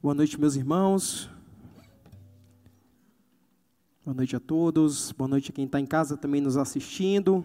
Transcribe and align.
Boa 0.00 0.14
noite, 0.14 0.38
meus 0.38 0.54
irmãos. 0.54 1.28
Boa 4.04 4.14
noite 4.14 4.36
a 4.36 4.38
todos. 4.38 5.10
Boa 5.10 5.26
noite 5.26 5.50
a 5.50 5.52
quem 5.52 5.64
está 5.64 5.80
em 5.80 5.86
casa 5.86 6.16
também 6.16 6.40
nos 6.40 6.56
assistindo. 6.56 7.44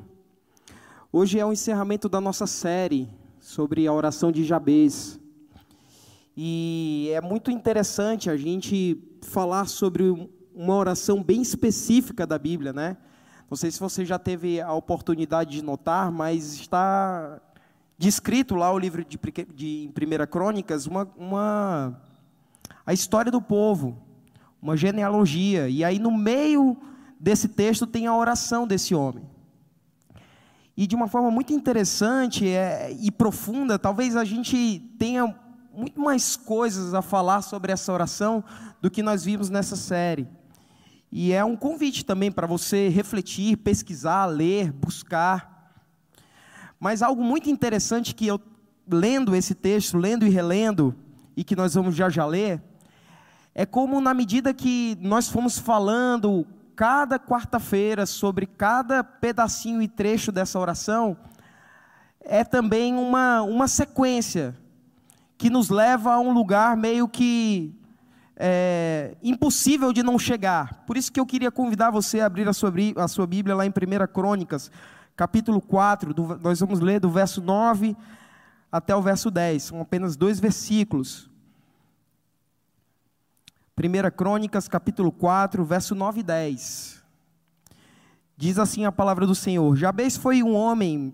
Hoje 1.11 1.39
é 1.39 1.45
o 1.45 1.51
encerramento 1.51 2.07
da 2.07 2.21
nossa 2.21 2.45
série 2.45 3.09
sobre 3.39 3.87
a 3.87 3.91
oração 3.91 4.31
de 4.31 4.45
Jabez. 4.45 5.19
E 6.37 7.09
é 7.11 7.19
muito 7.19 7.49
interessante 7.49 8.29
a 8.29 8.37
gente 8.37 9.01
falar 9.23 9.65
sobre 9.65 10.03
uma 10.53 10.75
oração 10.75 11.23
bem 11.23 11.41
específica 11.41 12.27
da 12.27 12.37
Bíblia, 12.37 12.71
né? 12.71 12.97
Não 13.49 13.57
sei 13.57 13.71
se 13.71 13.79
você 13.79 14.05
já 14.05 14.19
teve 14.19 14.61
a 14.61 14.73
oportunidade 14.73 15.49
de 15.49 15.63
notar, 15.63 16.11
mas 16.11 16.53
está 16.53 17.41
descrito 17.97 18.53
lá 18.53 18.71
o 18.71 18.77
livro 18.77 19.03
de, 19.03 19.19
de 19.55 19.85
em 19.85 19.89
1 19.89 20.27
Crônicas 20.27 20.85
uma, 20.85 21.11
uma 21.17 22.12
a 22.85 22.93
história 22.93 23.31
do 23.31 23.41
povo, 23.41 23.97
uma 24.61 24.77
genealogia. 24.77 25.69
E 25.69 25.83
aí 25.83 25.99
no 25.99 26.11
meio 26.11 26.77
desse 27.19 27.47
texto 27.47 27.87
tem 27.87 28.07
a 28.07 28.15
oração 28.15 28.67
desse 28.67 28.93
homem. 28.93 29.25
E 30.75 30.87
de 30.87 30.95
uma 30.95 31.07
forma 31.07 31.29
muito 31.29 31.53
interessante 31.53 32.47
é, 32.47 32.91
e 32.99 33.11
profunda, 33.11 33.77
talvez 33.77 34.15
a 34.15 34.25
gente 34.25 34.79
tenha 34.97 35.33
muito 35.73 35.99
mais 35.99 36.35
coisas 36.35 36.93
a 36.93 37.01
falar 37.01 37.41
sobre 37.41 37.71
essa 37.71 37.91
oração 37.91 38.43
do 38.81 38.89
que 38.89 39.03
nós 39.03 39.23
vimos 39.23 39.49
nessa 39.49 39.75
série. 39.75 40.27
E 41.11 41.31
é 41.31 41.45
um 41.45 41.55
convite 41.55 42.03
também 42.03 42.31
para 42.31 42.47
você 42.47 42.89
refletir, 42.89 43.57
pesquisar, 43.57 44.25
ler, 44.25 44.71
buscar. 44.71 45.71
Mas 46.79 47.03
algo 47.03 47.23
muito 47.23 47.49
interessante 47.49 48.15
que 48.15 48.25
eu, 48.25 48.41
lendo 48.89 49.35
esse 49.35 49.53
texto, 49.53 49.97
lendo 49.97 50.25
e 50.25 50.29
relendo, 50.29 50.95
e 51.37 51.43
que 51.43 51.55
nós 51.55 51.75
vamos 51.75 51.95
já 51.95 52.09
já 52.09 52.25
ler, 52.25 52.61
é 53.55 53.65
como 53.65 54.01
na 54.01 54.13
medida 54.13 54.53
que 54.53 54.97
nós 54.99 55.29
fomos 55.29 55.59
falando 55.59 56.45
cada 56.75 57.19
quarta-feira 57.19 58.05
sobre 58.05 58.47
cada 58.47 59.03
pedacinho 59.03 59.81
e 59.81 59.87
trecho 59.87 60.31
dessa 60.31 60.57
oração, 60.57 61.15
é 62.19 62.43
também 62.43 62.95
uma, 62.95 63.43
uma 63.43 63.67
sequência 63.67 64.55
que 65.37 65.49
nos 65.49 65.69
leva 65.69 66.13
a 66.13 66.19
um 66.19 66.31
lugar 66.31 66.75
meio 66.75 67.07
que 67.07 67.75
é, 68.35 69.15
impossível 69.21 69.93
de 69.93 70.01
não 70.01 70.17
chegar. 70.17 70.83
Por 70.87 70.97
isso 70.97 71.11
que 71.11 71.19
eu 71.19 71.25
queria 71.25 71.51
convidar 71.51 71.91
você 71.91 72.21
a 72.21 72.25
abrir 72.25 72.47
a 72.47 72.53
sua, 72.53 72.73
a 72.97 73.07
sua 73.07 73.27
Bíblia 73.27 73.55
lá 73.55 73.65
em 73.65 73.69
1 73.69 73.73
Crônicas, 74.11 74.71
capítulo 75.15 75.61
4, 75.61 76.13
do, 76.13 76.39
nós 76.39 76.59
vamos 76.59 76.79
ler 76.79 76.99
do 76.99 77.09
verso 77.09 77.41
9 77.41 77.95
até 78.71 78.95
o 78.95 79.01
verso 79.01 79.29
10, 79.29 79.61
são 79.61 79.81
apenas 79.81 80.15
dois 80.15 80.39
versículos. 80.39 81.29
1 83.75 84.11
Crônicas, 84.15 84.67
capítulo 84.67 85.11
4, 85.11 85.65
verso 85.65 85.95
9 85.95 86.19
e 86.19 86.23
10. 86.23 87.03
Diz 88.37 88.59
assim 88.59 88.85
a 88.85 88.91
palavra 88.91 89.25
do 89.25 89.33
Senhor: 89.33 89.75
Jabez 89.75 90.15
foi 90.15 90.43
um 90.43 90.53
homem, 90.53 91.11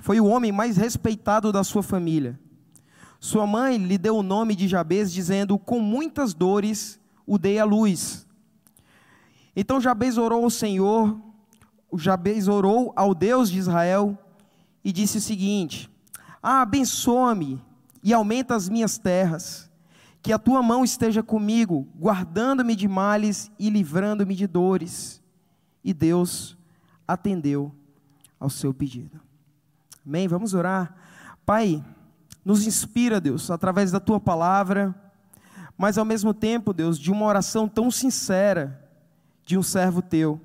foi 0.00 0.18
o 0.18 0.26
homem 0.26 0.50
mais 0.50 0.76
respeitado 0.76 1.52
da 1.52 1.62
sua 1.62 1.80
família. 1.80 2.38
Sua 3.20 3.46
mãe 3.46 3.76
lhe 3.76 3.96
deu 3.96 4.16
o 4.16 4.22
nome 4.22 4.56
de 4.56 4.66
Jabez, 4.66 5.12
dizendo: 5.12 5.56
Com 5.56 5.78
muitas 5.78 6.34
dores 6.34 6.98
o 7.24 7.38
dei 7.38 7.60
à 7.60 7.64
luz. 7.64 8.26
Então 9.54 9.80
Jabez 9.80 10.18
orou 10.18 10.42
ao 10.42 10.50
Senhor, 10.50 11.16
Jabez 11.94 12.48
orou 12.48 12.92
ao 12.96 13.14
Deus 13.14 13.48
de 13.48 13.58
Israel 13.58 14.18
e 14.82 14.90
disse 14.90 15.18
o 15.18 15.20
seguinte: 15.20 15.88
Ah, 16.42 16.62
abençoa-me 16.62 17.62
e 18.02 18.12
aumenta 18.12 18.56
as 18.56 18.68
minhas 18.68 18.98
terras 18.98 19.70
que 20.22 20.32
a 20.32 20.38
tua 20.38 20.62
mão 20.62 20.84
esteja 20.84 21.20
comigo, 21.20 21.88
guardando-me 21.98 22.76
de 22.76 22.86
males 22.86 23.50
e 23.58 23.68
livrando-me 23.68 24.36
de 24.36 24.46
dores. 24.46 25.20
E 25.82 25.92
Deus 25.92 26.56
atendeu 27.06 27.72
ao 28.38 28.48
seu 28.48 28.72
pedido. 28.72 29.20
Amém? 30.06 30.28
Vamos 30.28 30.54
orar. 30.54 30.94
Pai, 31.44 31.84
nos 32.44 32.66
inspira, 32.66 33.20
Deus, 33.20 33.50
através 33.50 33.90
da 33.90 33.98
tua 33.98 34.20
palavra, 34.20 34.94
mas 35.76 35.98
ao 35.98 36.04
mesmo 36.04 36.32
tempo, 36.32 36.72
Deus, 36.72 36.98
de 36.98 37.10
uma 37.10 37.26
oração 37.26 37.68
tão 37.68 37.90
sincera 37.90 38.88
de 39.44 39.58
um 39.58 39.62
servo 39.62 40.00
teu, 40.00 40.40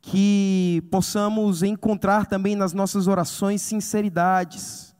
que 0.00 0.80
possamos 0.92 1.64
encontrar 1.64 2.26
também 2.26 2.54
nas 2.54 2.72
nossas 2.72 3.08
orações 3.08 3.62
sinceridades 3.62 4.93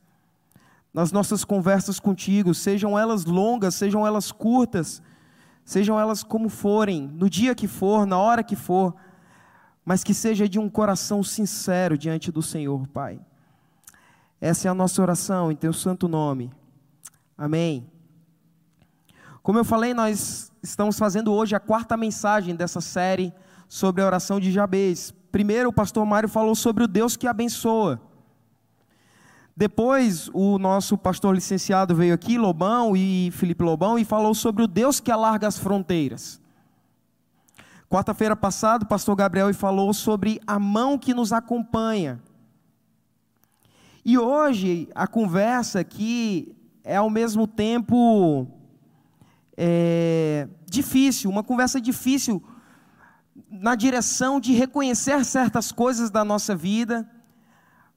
nas 0.95 1.11
nossas 1.11 1.45
conversas 1.45 1.99
contigo, 1.99 2.55
sejam 2.55 2.97
elas 2.97 3.25
longas, 3.25 3.75
sejam 3.75 4.07
elas 4.07 4.31
curtas, 4.31 5.03
sejam 5.65 5.99
elas 5.99 6.23
como 6.23 6.49
forem, 6.49 7.09
no 7.09 7.29
dia 7.29 7.53
que 7.53 7.67
for, 7.67 8.07
na 8.07 8.17
hora 8.17 8.45
que 8.45 8.55
for, 8.55 8.95
mas 9.85 10.05
que 10.05 10.15
seja 10.15 10.49
de 10.49 10.57
um 10.57 10.71
coração 10.71 11.25
sincero 11.25 11.99
diante 11.99 12.31
do 12.31 12.41
Senhor, 12.41 12.87
Pai. 12.87 13.21
Essa 14.41 14.69
é 14.69 14.71
a 14.71 14.75
nossa 14.75 15.03
oração 15.03 15.51
em 15.51 15.57
Teu 15.57 15.73
santo 15.73 16.07
nome. 16.07 16.53
Amém. 17.37 17.91
Como 19.43 19.59
eu 19.59 19.65
falei, 19.65 19.93
nós 19.93 20.53
estamos 20.63 20.97
fazendo 20.97 21.33
hoje 21.33 21.57
a 21.57 21.61
quarta 21.61 21.97
mensagem 21.97 22.55
dessa 22.55 22.81
série 22.81 23.35
sobre 23.69 24.01
a 24.01 24.07
oração 24.07 24.39
de 24.39 24.53
Jabez. 24.53 25.13
Primeiro, 25.33 25.71
o 25.71 25.73
pastor 25.73 26.07
Mário 26.07 26.29
falou 26.29 26.55
sobre 26.55 26.85
o 26.85 26.89
Deus 26.89 27.17
que 27.17 27.27
abençoa. 27.27 28.01
Depois, 29.57 30.29
o 30.33 30.59
nosso 30.59 30.99
pastor 30.99 31.33
licenciado 31.33 31.95
veio 31.95 32.13
aqui, 32.13 32.37
Lobão 32.37 32.97
e 32.97 33.31
Felipe 33.33 33.63
Lobão, 33.63 33.97
e 33.97 34.05
falou 34.05 34.35
sobre 34.35 34.65
o 34.65 34.67
Deus 34.67 34.99
que 34.99 35.13
alarga 35.13 35.47
as 35.47 35.57
fronteiras. 35.57 36.41
Quarta-feira 37.89 38.35
passada, 38.35 38.85
o 38.85 38.89
pastor 38.89 39.15
Gabriel 39.15 39.55
falou 39.55 39.95
sobre 39.95 40.41
a 40.45 40.59
mão 40.59 40.99
que 40.99 41.15
nos 41.15 41.33
acompanha. 41.33 42.21
E 44.05 44.19
hoje, 44.19 44.89
a 44.93 45.07
conversa 45.07 45.79
aqui 45.79 46.53
é 46.83 46.97
ao 46.97 47.09
mesmo 47.09 47.47
tempo 47.47 48.49
é, 49.57 50.49
difícil, 50.69 51.31
uma 51.31 51.45
conversa 51.45 51.81
difícil 51.81 52.43
na 53.49 53.77
direção 53.77 54.41
de 54.41 54.53
reconhecer 54.53 55.25
certas 55.25 55.71
coisas 55.71 56.11
da 56.11 56.25
nossa 56.25 56.57
vida, 56.57 57.09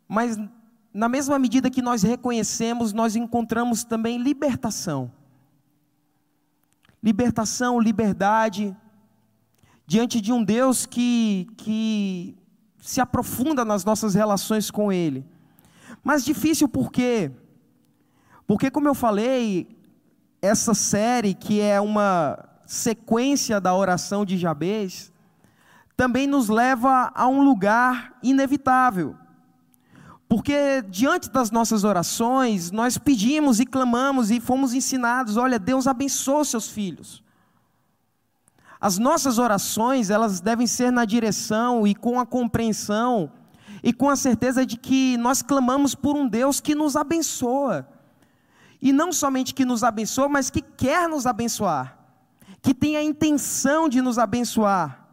mas 0.07 0.37
na 0.97 1.07
mesma 1.07 1.37
medida 1.37 1.69
que 1.69 1.79
nós 1.79 2.01
reconhecemos, 2.01 2.91
nós 2.91 3.15
encontramos 3.15 3.83
também 3.83 4.17
libertação. 4.17 5.11
Libertação, 7.03 7.79
liberdade, 7.79 8.75
diante 9.85 10.19
de 10.19 10.33
um 10.33 10.43
Deus 10.43 10.87
que, 10.87 11.47
que 11.55 12.35
se 12.81 12.99
aprofunda 12.99 13.63
nas 13.63 13.85
nossas 13.85 14.15
relações 14.15 14.71
com 14.71 14.91
Ele. 14.91 15.23
Mas 16.03 16.25
difícil 16.25 16.67
por 16.67 16.91
quê? 16.91 17.29
Porque, 18.47 18.71
como 18.71 18.87
eu 18.87 18.95
falei, 18.95 19.77
essa 20.41 20.73
série, 20.73 21.35
que 21.35 21.61
é 21.61 21.79
uma 21.79 22.43
sequência 22.65 23.61
da 23.61 23.75
oração 23.75 24.25
de 24.25 24.35
Jabez, 24.35 25.13
também 25.95 26.25
nos 26.25 26.49
leva 26.49 27.11
a 27.13 27.27
um 27.27 27.43
lugar 27.43 28.17
inevitável 28.23 29.15
porque 30.29 30.81
diante 30.89 31.29
das 31.29 31.51
nossas 31.51 31.83
orações, 31.83 32.69
nós 32.69 32.97
pedimos 32.97 33.59
e 33.59 33.65
clamamos 33.65 34.29
e 34.29 34.39
fomos 34.41 34.73
ensinados: 34.73 35.37
olha, 35.37 35.57
Deus 35.57 35.87
abençoa 35.87 36.43
seus 36.43 36.69
filhos. 36.69 37.23
As 38.79 38.97
nossas 38.97 39.39
orações, 39.39 40.09
elas 40.09 40.39
devem 40.39 40.67
ser 40.67 40.91
na 40.91 41.05
direção 41.05 41.87
e 41.87 41.95
com 41.95 42.19
a 42.19 42.25
compreensão 42.25 43.31
e 43.81 43.93
com 43.93 44.09
a 44.09 44.15
certeza 44.15 44.65
de 44.65 44.77
que 44.77 45.17
nós 45.17 45.41
clamamos 45.41 45.95
por 45.95 46.15
um 46.15 46.27
Deus 46.27 46.59
que 46.59 46.75
nos 46.75 46.95
abençoa. 46.95 47.87
E 48.81 48.91
não 48.91 49.11
somente 49.11 49.53
que 49.53 49.65
nos 49.65 49.83
abençoa, 49.83 50.29
mas 50.29 50.49
que 50.49 50.61
quer 50.61 51.07
nos 51.07 51.25
abençoar, 51.25 51.97
que 52.61 52.73
tem 52.73 52.95
a 52.97 53.03
intenção 53.03 53.89
de 53.89 54.01
nos 54.01 54.19
abençoar. 54.19 55.06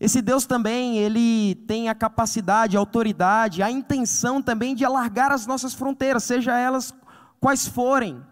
Esse 0.00 0.22
Deus 0.22 0.46
também, 0.46 0.96
ele 0.96 1.56
tem 1.66 1.90
a 1.90 1.94
capacidade, 1.94 2.74
a 2.74 2.80
autoridade, 2.80 3.62
a 3.62 3.70
intenção 3.70 4.40
também 4.40 4.74
de 4.74 4.82
alargar 4.82 5.30
as 5.30 5.46
nossas 5.46 5.74
fronteiras, 5.74 6.24
seja 6.24 6.58
elas 6.58 6.94
quais 7.38 7.68
forem. 7.68 8.24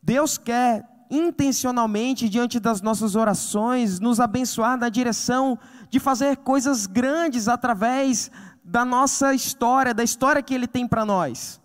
Deus 0.00 0.38
quer 0.38 0.88
intencionalmente, 1.10 2.28
diante 2.28 2.60
das 2.60 2.80
nossas 2.80 3.16
orações, 3.16 3.98
nos 3.98 4.20
abençoar 4.20 4.78
na 4.78 4.88
direção 4.88 5.58
de 5.90 5.98
fazer 5.98 6.36
coisas 6.38 6.86
grandes 6.86 7.48
através 7.48 8.30
da 8.62 8.84
nossa 8.84 9.34
história, 9.34 9.92
da 9.92 10.04
história 10.04 10.42
que 10.42 10.54
Ele 10.54 10.68
tem 10.68 10.86
para 10.86 11.04
nós. 11.04 11.60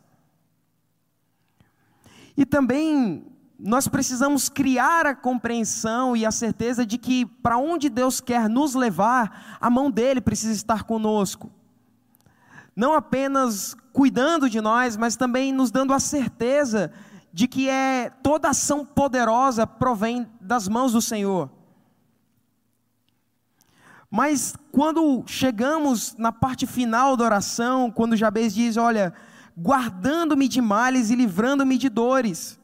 E 2.36 2.44
também 2.44 3.31
nós 3.64 3.88
precisamos 3.88 4.50
criar 4.50 5.06
a 5.06 5.16
compreensão 5.16 6.18
e 6.18 6.26
a 6.26 6.32
certeza 6.32 6.84
de 6.84 6.98
que 6.98 7.26
para 7.26 7.60
onde 7.60 7.90
Deus 7.90 8.20
quer 8.20 8.50
nos 8.50 8.74
levar, 8.74 9.58
a 9.62 9.70
mão 9.70 9.92
dele 9.92 10.20
precisa 10.20 10.54
estar 10.54 10.84
conosco. 10.84 11.52
não 12.76 12.94
apenas 12.94 13.76
cuidando 13.94 14.50
de 14.50 14.62
nós, 14.62 14.98
mas 14.98 15.16
também 15.16 15.52
nos 15.52 15.70
dando 15.70 15.94
a 15.94 16.00
certeza 16.00 16.92
de 17.32 17.48
que 17.48 17.70
é 17.70 18.10
toda 18.24 18.50
ação 18.50 18.86
poderosa 18.86 19.68
provém 19.68 20.28
das 20.40 20.68
mãos 20.68 20.94
do 20.94 21.02
Senhor. 21.02 21.50
Mas 24.10 24.56
quando 24.72 25.24
chegamos 25.28 26.16
na 26.18 26.32
parte 26.32 26.66
final 26.66 27.16
da 27.16 27.26
oração, 27.26 27.92
quando 27.92 28.18
Jabez 28.18 28.54
diz: 28.54 28.76
Olha, 28.76 29.14
guardando-me 29.58 30.48
de 30.48 30.62
males 30.62 31.10
e 31.10 31.16
livrando-me 31.16 31.78
de 31.78 31.90
dores. 31.90 32.61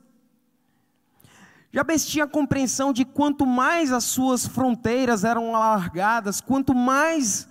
Jabez 1.72 2.06
tinha 2.06 2.24
a 2.24 2.28
compreensão 2.28 2.94
de 2.94 3.04
quanto 3.04 3.46
mais 3.46 3.92
as 3.92 4.06
suas 4.06 4.48
fronteiras 4.48 5.24
eram 5.24 5.56
alargadas, 5.56 6.40
quanto 6.40 6.74
mais 6.74 7.48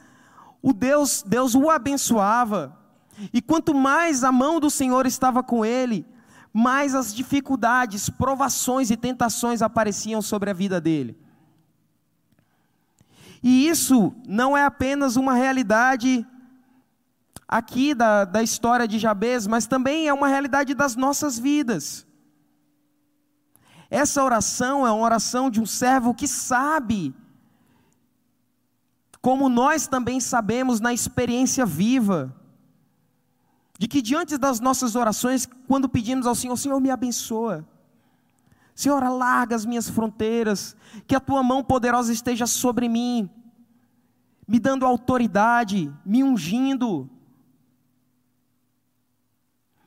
o 0.63 0.73
Deus, 0.73 1.23
Deus 1.23 1.55
o 1.55 1.71
abençoava, 1.71 2.77
e 3.33 3.41
quanto 3.41 3.75
mais 3.75 4.25
a 4.25 4.33
mão 4.33 4.59
do 4.59 4.71
Senhor 4.71 5.07
estava 5.07 5.43
com 5.43 5.65
ele, 5.65 6.07
mais 6.53 6.95
as 6.95 7.15
dificuldades, 7.15 8.09
provações 8.09 8.91
e 8.91 8.97
tentações 8.97 9.61
apareciam 9.61 10.23
sobre 10.23 10.51
a 10.51 10.55
vida 10.55 10.81
dele. 10.81 11.19
E 13.43 13.69
isso 13.69 14.15
não 14.27 14.57
é 14.57 14.65
apenas 14.65 15.17
uma 15.17 15.35
realidade 15.35 16.27
aqui 17.47 17.95
da, 17.95 18.25
da 18.25 18.43
história 18.43 18.89
de 18.89 18.99
Jabez, 18.99 19.47
mas 19.47 19.67
também 19.67 20.09
é 20.09 20.15
uma 20.15 20.29
realidade 20.29 20.75
das 20.75 20.97
nossas 20.97 21.39
vidas. 21.39 22.06
Essa 23.91 24.23
oração 24.23 24.87
é 24.87 24.91
uma 24.91 25.05
oração 25.05 25.49
de 25.51 25.61
um 25.61 25.67
servo 25.67 26.15
que 26.15 26.27
sabe, 26.27 27.15
como 29.21 29.49
nós 29.49 29.87
também 29.87 30.21
sabemos 30.21 30.81
na 30.81 30.93
experiência 30.93 31.65
viva, 31.65 32.35
de 33.79 33.87
que 33.87 34.03
diante 34.03 34.39
das 34.39 34.59
nossas 34.59 34.97
orações, 34.97 35.49
quando 35.69 35.89
pedimos 35.89 36.27
ao 36.27 36.35
Senhor, 36.35 36.57
Senhor 36.57 36.81
me 36.81 36.91
abençoa. 36.91 37.67
Senhor, 38.75 39.03
alarga 39.03 39.57
as 39.57 39.65
minhas 39.65 39.89
fronteiras, 39.89 40.77
que 41.07 41.15
a 41.15 41.21
tua 41.21 41.43
mão 41.43 41.63
poderosa 41.65 42.13
esteja 42.13 42.47
sobre 42.47 42.89
mim, 42.89 43.31
me 44.47 44.59
dando 44.59 44.85
autoridade, 44.85 45.93
me 46.05 46.23
ungindo, 46.23 47.09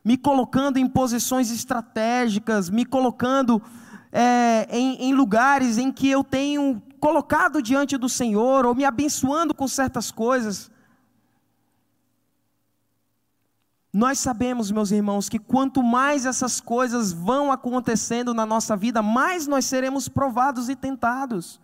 me 0.03 0.17
colocando 0.17 0.77
em 0.77 0.87
posições 0.87 1.51
estratégicas, 1.51 2.69
me 2.69 2.83
colocando 2.83 3.61
é, 4.11 4.67
em, 4.69 5.09
em 5.09 5.13
lugares 5.13 5.77
em 5.77 5.91
que 5.91 6.09
eu 6.09 6.23
tenho 6.23 6.81
colocado 6.99 7.61
diante 7.61 7.97
do 7.97 8.09
Senhor, 8.09 8.65
ou 8.65 8.75
me 8.75 8.83
abençoando 8.85 9.53
com 9.53 9.67
certas 9.67 10.11
coisas. 10.11 10.69
Nós 13.91 14.19
sabemos, 14.19 14.69
meus 14.69 14.91
irmãos, 14.91 15.27
que 15.27 15.39
quanto 15.39 15.81
mais 15.81 16.25
essas 16.25 16.61
coisas 16.61 17.11
vão 17.11 17.51
acontecendo 17.51 18.33
na 18.33 18.45
nossa 18.45 18.75
vida, 18.75 19.01
mais 19.01 19.47
nós 19.47 19.65
seremos 19.65 20.07
provados 20.07 20.69
e 20.69 20.75
tentados. 20.75 21.59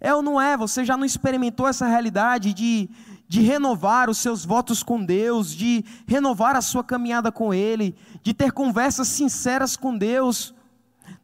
É 0.00 0.14
ou 0.14 0.22
não 0.22 0.40
é? 0.40 0.56
Você 0.56 0.84
já 0.84 0.96
não 0.96 1.04
experimentou 1.04 1.68
essa 1.68 1.86
realidade 1.86 2.54
de, 2.54 2.88
de 3.34 3.42
renovar 3.42 4.08
os 4.08 4.18
seus 4.18 4.44
votos 4.44 4.80
com 4.80 5.04
Deus, 5.04 5.52
de 5.52 5.84
renovar 6.06 6.54
a 6.54 6.60
sua 6.60 6.84
caminhada 6.84 7.32
com 7.32 7.52
Ele, 7.52 7.96
de 8.22 8.32
ter 8.32 8.52
conversas 8.52 9.08
sinceras 9.08 9.76
com 9.76 9.98
Deus, 9.98 10.54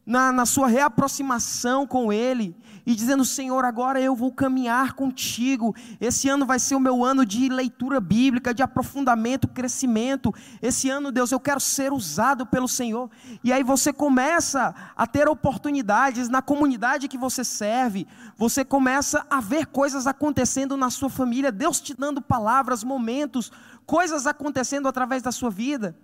na, 0.05 0.29
na 0.29 0.45
sua 0.45 0.67
reaproximação 0.67 1.87
com 1.87 2.11
Ele, 2.11 2.53
e 2.85 2.95
dizendo: 2.95 3.23
Senhor, 3.23 3.63
agora 3.65 3.99
eu 3.99 4.15
vou 4.15 4.31
caminhar 4.31 4.93
contigo. 4.93 5.75
Esse 5.99 6.29
ano 6.29 6.45
vai 6.45 6.59
ser 6.59 6.75
o 6.75 6.79
meu 6.79 7.03
ano 7.03 7.25
de 7.25 7.49
leitura 7.49 7.99
bíblica, 7.99 8.53
de 8.53 8.63
aprofundamento, 8.63 9.47
crescimento. 9.47 10.33
Esse 10.61 10.89
ano, 10.89 11.11
Deus, 11.11 11.31
eu 11.31 11.39
quero 11.39 11.59
ser 11.59 11.93
usado 11.93 12.45
pelo 12.45 12.67
Senhor. 12.67 13.09
E 13.43 13.51
aí 13.51 13.63
você 13.63 13.93
começa 13.93 14.73
a 14.95 15.05
ter 15.05 15.27
oportunidades 15.27 16.29
na 16.29 16.41
comunidade 16.41 17.07
que 17.07 17.17
você 17.17 17.43
serve, 17.43 18.07
você 18.35 18.63
começa 18.63 19.25
a 19.29 19.39
ver 19.39 19.67
coisas 19.67 20.07
acontecendo 20.07 20.75
na 20.77 20.89
sua 20.89 21.09
família, 21.09 21.51
Deus 21.51 21.79
te 21.79 21.93
dando 21.93 22.21
palavras, 22.21 22.83
momentos, 22.83 23.51
coisas 23.85 24.25
acontecendo 24.25 24.87
através 24.87 25.21
da 25.21 25.31
sua 25.31 25.49
vida. 25.49 25.95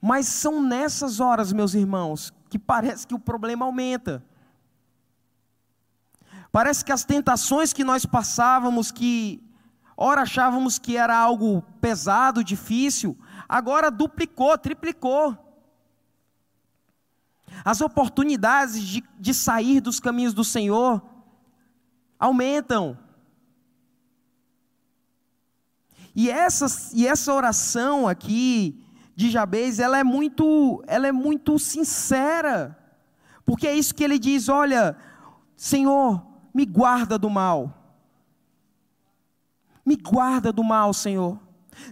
Mas 0.00 0.26
são 0.26 0.62
nessas 0.62 1.18
horas, 1.18 1.52
meus 1.52 1.74
irmãos, 1.74 2.32
que 2.50 2.58
parece 2.58 3.06
que 3.06 3.14
o 3.14 3.18
problema 3.18 3.64
aumenta. 3.64 4.22
Parece 6.54 6.84
que 6.84 6.92
as 6.92 7.02
tentações 7.02 7.72
que 7.72 7.82
nós 7.82 8.06
passávamos, 8.06 8.92
que 8.92 9.42
ora 9.96 10.22
achávamos 10.22 10.78
que 10.78 10.96
era 10.96 11.18
algo 11.18 11.62
pesado, 11.80 12.44
difícil, 12.44 13.18
agora 13.48 13.90
duplicou, 13.90 14.56
triplicou. 14.56 15.36
As 17.64 17.80
oportunidades 17.80 18.80
de, 18.80 19.02
de 19.18 19.34
sair 19.34 19.80
dos 19.80 19.98
caminhos 19.98 20.32
do 20.32 20.44
Senhor 20.44 21.02
aumentam. 22.20 22.96
E 26.14 26.30
essa, 26.30 26.66
e 26.94 27.04
essa 27.04 27.34
oração 27.34 28.06
aqui 28.06 28.80
de 29.16 29.28
Jabez, 29.28 29.80
ela 29.80 29.98
é 29.98 30.04
muito, 30.04 30.84
ela 30.86 31.08
é 31.08 31.12
muito 31.12 31.58
sincera. 31.58 32.78
Porque 33.44 33.66
é 33.66 33.74
isso 33.74 33.92
que 33.92 34.04
ele 34.04 34.20
diz, 34.20 34.48
olha, 34.48 34.96
Senhor, 35.56 36.32
me 36.54 36.64
guarda 36.64 37.18
do 37.18 37.28
mal. 37.28 37.74
Me 39.84 39.96
guarda 39.96 40.52
do 40.52 40.62
mal, 40.62 40.94
Senhor. 40.94 41.38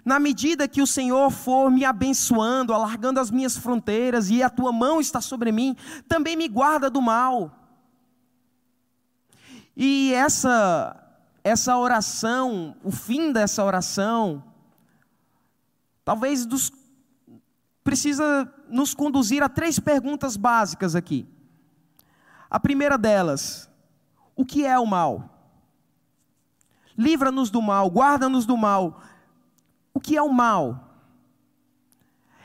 Na 0.05 0.21
medida 0.21 0.69
que 0.69 0.81
o 0.81 0.87
Senhor 0.87 1.31
for 1.31 1.71
me 1.71 1.85
abençoando, 1.85 2.73
alargando 2.73 3.19
as 3.19 3.31
minhas 3.31 3.57
fronteiras 3.57 4.31
e 4.31 4.43
a 4.43 4.49
tua 4.49 4.71
mão 4.71 5.01
está 5.01 5.21
sobre 5.21 5.51
mim, 5.51 5.77
também 6.09 6.37
me 6.37 6.49
guarda 6.49 6.89
do 6.89 7.03
mal. 7.03 7.51
E 9.77 10.15
essa 10.15 11.03
essa 11.45 11.77
oração, 11.77 12.77
o 12.85 12.93
fim 12.93 13.33
dessa 13.33 13.65
oração, 13.65 14.45
talvez 16.05 16.47
dos, 16.47 16.71
precisa 17.83 18.49
nos 18.69 18.95
conduzir 18.95 19.43
a 19.43 19.49
três 19.49 19.79
perguntas 19.81 20.37
básicas 20.37 20.95
aqui. 20.95 21.27
A 22.49 22.61
primeira 22.61 22.97
delas, 22.97 23.69
o 24.43 24.45
que 24.45 24.67
é 24.67 24.77
o 24.77 24.85
mal? 24.85 25.31
Livra-nos 26.99 27.49
do 27.49 27.63
mal, 27.63 27.89
guarda-nos 27.89 28.45
do 28.45 28.57
mal. 28.57 29.01
O 29.95 30.01
que 30.01 30.17
é 30.17 30.23
o 30.23 30.33
mal? 30.33 30.99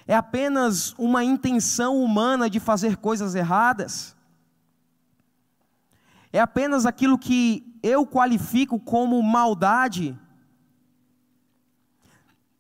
É 0.05 0.15
apenas 0.15 0.93
uma 0.93 1.23
intenção 1.23 1.99
humana 2.01 2.51
de 2.51 2.59
fazer 2.59 2.97
coisas 2.97 3.33
erradas? 3.33 4.15
É 6.31 6.39
apenas 6.39 6.85
aquilo 6.85 7.17
que 7.17 7.79
eu 7.81 8.05
qualifico 8.05 8.79
como 8.79 9.21
maldade? 9.23 10.17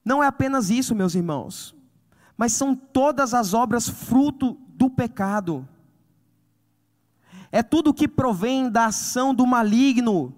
Não 0.03 0.23
é 0.23 0.25
apenas 0.25 0.71
isso, 0.71 0.95
meus 0.95 1.13
irmãos, 1.13 1.75
mas 2.35 2.53
são 2.53 2.75
todas 2.75 3.35
as 3.35 3.53
obras 3.53 3.87
fruto 3.87 4.57
do 4.69 4.89
pecado 4.89 5.67
é 7.57 7.63
tudo 7.63 7.91
que 7.91 8.07
provém 8.07 8.69
da 8.69 8.85
ação 8.85 9.33
do 9.33 9.43
maligno. 9.47 10.31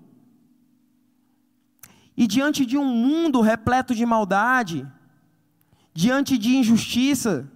E 2.16 2.26
diante 2.26 2.66
de 2.66 2.78
um 2.78 2.86
mundo 2.86 3.42
repleto 3.42 3.94
de 3.94 4.06
maldade, 4.06 4.88
diante 5.94 6.38
de 6.38 6.56
injustiça, 6.56 7.52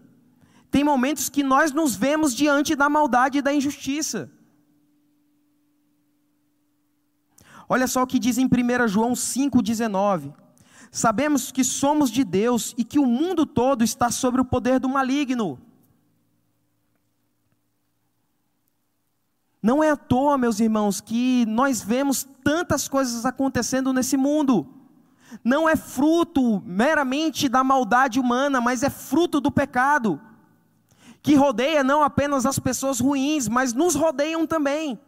tem 0.69 0.83
momentos 0.83 1.29
que 1.29 1.41
nós 1.41 1.71
nos 1.71 1.95
vemos 1.95 2.35
diante 2.35 2.75
da 2.75 2.89
maldade 2.89 3.37
e 3.37 3.41
da 3.41 3.53
injustiça. 3.53 4.29
Olha 7.69 7.87
só 7.87 8.03
o 8.03 8.07
que 8.07 8.19
diz 8.19 8.37
em 8.37 8.47
1 8.47 8.87
João 8.89 9.13
5,19: 9.13 10.33
Sabemos 10.91 11.53
que 11.53 11.63
somos 11.63 12.11
de 12.11 12.25
Deus 12.25 12.75
e 12.77 12.83
que 12.83 12.99
o 12.99 13.05
mundo 13.05 13.45
todo 13.45 13.81
está 13.81 14.11
sob 14.11 14.41
o 14.41 14.45
poder 14.45 14.77
do 14.77 14.89
maligno. 14.89 15.57
Não 19.63 19.81
é 19.81 19.91
à 19.91 19.95
toa, 19.95 20.37
meus 20.37 20.59
irmãos, 20.59 20.99
que 20.99 21.45
nós 21.45 21.81
vemos 21.81 22.27
tantas 22.43 22.89
coisas 22.89 23.25
acontecendo 23.25 23.93
nesse 23.93 24.17
mundo. 24.17 24.67
Não 25.41 25.69
é 25.69 25.77
fruto 25.77 26.61
meramente 26.65 27.47
da 27.47 27.63
maldade 27.63 28.19
humana, 28.19 28.59
mas 28.59 28.83
é 28.83 28.89
fruto 28.89 29.39
do 29.39 29.49
pecado, 29.49 30.19
que 31.21 31.35
rodeia 31.35 31.81
não 31.81 32.03
apenas 32.03 32.45
as 32.45 32.59
pessoas 32.59 32.99
ruins, 32.99 33.47
mas 33.47 33.73
nos 33.73 33.95
rodeiam 33.95 34.45
também. 34.45 34.99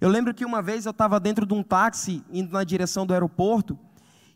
Eu 0.00 0.08
lembro 0.08 0.32
que 0.32 0.46
uma 0.46 0.62
vez 0.62 0.86
eu 0.86 0.90
estava 0.90 1.20
dentro 1.20 1.44
de 1.44 1.52
um 1.52 1.62
táxi, 1.62 2.24
indo 2.32 2.50
na 2.50 2.64
direção 2.64 3.06
do 3.06 3.12
aeroporto, 3.12 3.78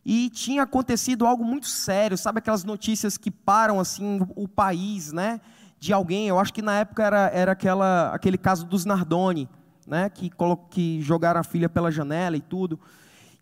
e 0.04 0.28
tinha 0.28 0.64
acontecido 0.64 1.26
algo 1.26 1.44
muito 1.44 1.66
sério, 1.66 2.18
sabe 2.18 2.40
aquelas 2.40 2.62
notícias 2.62 3.16
que 3.16 3.30
param 3.30 3.80
assim 3.80 4.20
o 4.36 4.46
país, 4.46 5.12
né? 5.12 5.40
De 5.82 5.92
alguém, 5.92 6.28
eu 6.28 6.38
acho 6.38 6.54
que 6.54 6.62
na 6.62 6.78
época 6.78 7.02
era, 7.02 7.28
era 7.34 7.50
aquela, 7.50 8.14
aquele 8.14 8.38
caso 8.38 8.64
dos 8.64 8.84
Nardoni, 8.84 9.48
né, 9.84 10.08
que, 10.08 10.30
que 10.70 11.02
jogaram 11.02 11.40
a 11.40 11.42
filha 11.42 11.68
pela 11.68 11.90
janela 11.90 12.36
e 12.36 12.40
tudo. 12.40 12.78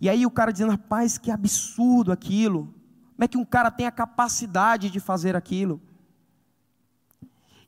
E 0.00 0.08
aí 0.08 0.24
o 0.24 0.30
cara 0.30 0.50
dizendo, 0.50 0.70
rapaz, 0.70 1.18
que 1.18 1.30
absurdo 1.30 2.10
aquilo. 2.10 2.72
Como 3.14 3.24
é 3.24 3.28
que 3.28 3.36
um 3.36 3.44
cara 3.44 3.70
tem 3.70 3.86
a 3.86 3.90
capacidade 3.90 4.88
de 4.88 4.98
fazer 4.98 5.36
aquilo? 5.36 5.82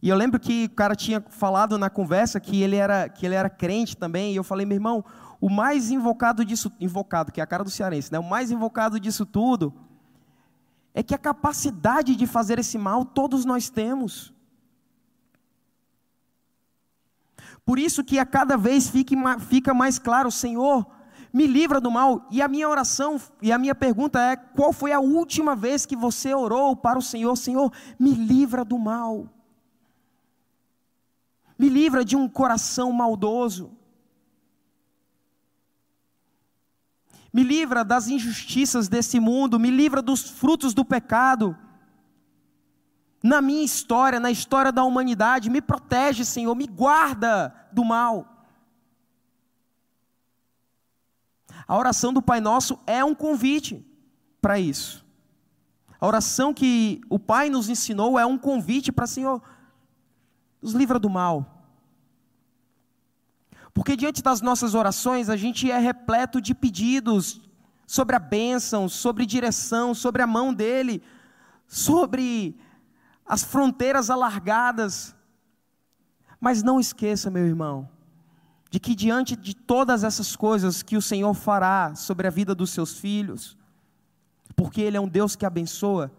E 0.00 0.08
eu 0.08 0.16
lembro 0.16 0.40
que 0.40 0.64
o 0.64 0.70
cara 0.70 0.96
tinha 0.96 1.22
falado 1.28 1.76
na 1.76 1.90
conversa 1.90 2.40
que 2.40 2.62
ele 2.62 2.76
era, 2.76 3.10
que 3.10 3.26
ele 3.26 3.34
era 3.34 3.50
crente 3.50 3.94
também, 3.94 4.32
e 4.32 4.36
eu 4.36 4.42
falei, 4.42 4.64
meu 4.64 4.76
irmão, 4.76 5.04
o 5.38 5.50
mais 5.50 5.90
invocado 5.90 6.46
disso, 6.46 6.72
invocado, 6.80 7.30
que 7.30 7.42
é 7.42 7.44
a 7.44 7.46
cara 7.46 7.62
do 7.62 7.68
cearense, 7.68 8.10
né? 8.10 8.18
O 8.18 8.24
mais 8.24 8.50
invocado 8.50 8.98
disso 8.98 9.26
tudo 9.26 9.70
é 10.94 11.02
que 11.02 11.14
a 11.14 11.18
capacidade 11.18 12.16
de 12.16 12.26
fazer 12.26 12.58
esse 12.58 12.78
mal 12.78 13.04
todos 13.04 13.44
nós 13.44 13.68
temos. 13.68 14.32
Por 17.64 17.78
isso 17.78 18.02
que 18.02 18.18
a 18.18 18.26
cada 18.26 18.56
vez 18.56 18.90
fica 18.90 19.72
mais 19.72 19.98
claro, 19.98 20.30
Senhor, 20.30 20.86
me 21.32 21.46
livra 21.46 21.80
do 21.80 21.90
mal. 21.90 22.26
E 22.30 22.42
a 22.42 22.48
minha 22.48 22.68
oração 22.68 23.20
e 23.40 23.52
a 23.52 23.58
minha 23.58 23.74
pergunta 23.74 24.20
é: 24.20 24.36
qual 24.36 24.72
foi 24.72 24.92
a 24.92 25.00
última 25.00 25.54
vez 25.54 25.86
que 25.86 25.96
você 25.96 26.34
orou 26.34 26.76
para 26.76 26.98
o 26.98 27.02
Senhor? 27.02 27.34
Senhor, 27.36 27.72
me 27.98 28.12
livra 28.12 28.64
do 28.64 28.78
mal. 28.78 29.28
Me 31.58 31.68
livra 31.68 32.04
de 32.04 32.16
um 32.16 32.28
coração 32.28 32.90
maldoso. 32.92 33.70
Me 37.32 37.42
livra 37.42 37.82
das 37.82 38.08
injustiças 38.08 38.88
desse 38.88 39.18
mundo, 39.18 39.58
me 39.58 39.70
livra 39.70 40.02
dos 40.02 40.28
frutos 40.28 40.74
do 40.74 40.84
pecado 40.84 41.56
na 43.22 43.40
minha 43.40 43.64
história, 43.64 44.18
na 44.18 44.30
história 44.30 44.72
da 44.72 44.82
humanidade. 44.82 45.48
Me 45.48 45.60
protege, 45.60 46.24
Senhor, 46.24 46.54
me 46.54 46.66
guarda 46.66 47.54
do 47.72 47.84
mal. 47.84 48.28
A 51.66 51.76
oração 51.76 52.12
do 52.12 52.20
Pai 52.20 52.40
Nosso 52.40 52.78
é 52.86 53.04
um 53.04 53.14
convite 53.14 53.84
para 54.40 54.58
isso. 54.58 55.06
A 56.00 56.06
oração 56.06 56.52
que 56.52 57.00
o 57.08 57.18
Pai 57.18 57.48
nos 57.48 57.68
ensinou 57.68 58.18
é 58.18 58.26
um 58.26 58.36
convite 58.36 58.90
para, 58.90 59.06
Senhor, 59.06 59.40
nos 60.60 60.72
livra 60.72 60.98
do 60.98 61.08
mal. 61.08 61.62
Porque 63.72 63.96
diante 63.96 64.22
das 64.22 64.40
nossas 64.40 64.74
orações, 64.74 65.28
a 65.28 65.36
gente 65.36 65.70
é 65.70 65.78
repleto 65.78 66.40
de 66.40 66.54
pedidos 66.54 67.40
sobre 67.86 68.16
a 68.16 68.18
bênção, 68.18 68.88
sobre 68.88 69.24
direção, 69.24 69.94
sobre 69.94 70.22
a 70.22 70.26
mão 70.26 70.52
dele, 70.52 71.02
sobre 71.66 72.58
as 73.32 73.42
fronteiras 73.42 74.10
alargadas. 74.10 75.16
Mas 76.38 76.62
não 76.62 76.78
esqueça, 76.78 77.30
meu 77.30 77.46
irmão, 77.46 77.88
de 78.68 78.78
que 78.78 78.94
diante 78.94 79.34
de 79.34 79.56
todas 79.56 80.04
essas 80.04 80.36
coisas 80.36 80.82
que 80.82 80.98
o 80.98 81.00
Senhor 81.00 81.32
fará 81.32 81.94
sobre 81.94 82.26
a 82.26 82.30
vida 82.30 82.54
dos 82.54 82.68
seus 82.68 82.98
filhos, 82.98 83.56
porque 84.54 84.82
Ele 84.82 84.98
é 84.98 85.00
um 85.00 85.08
Deus 85.08 85.34
que 85.34 85.46
abençoa, 85.46 86.12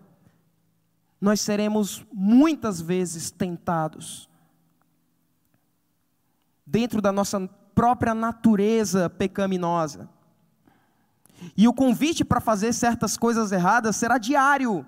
nós 1.21 1.39
seremos 1.39 2.03
muitas 2.11 2.81
vezes 2.81 3.29
tentados, 3.29 4.27
dentro 6.65 6.99
da 6.99 7.11
nossa 7.11 7.47
própria 7.75 8.15
natureza 8.15 9.07
pecaminosa. 9.07 10.09
E 11.55 11.67
o 11.67 11.73
convite 11.73 12.25
para 12.25 12.41
fazer 12.41 12.73
certas 12.73 13.15
coisas 13.17 13.51
erradas 13.51 13.97
será 13.97 14.17
diário. 14.17 14.83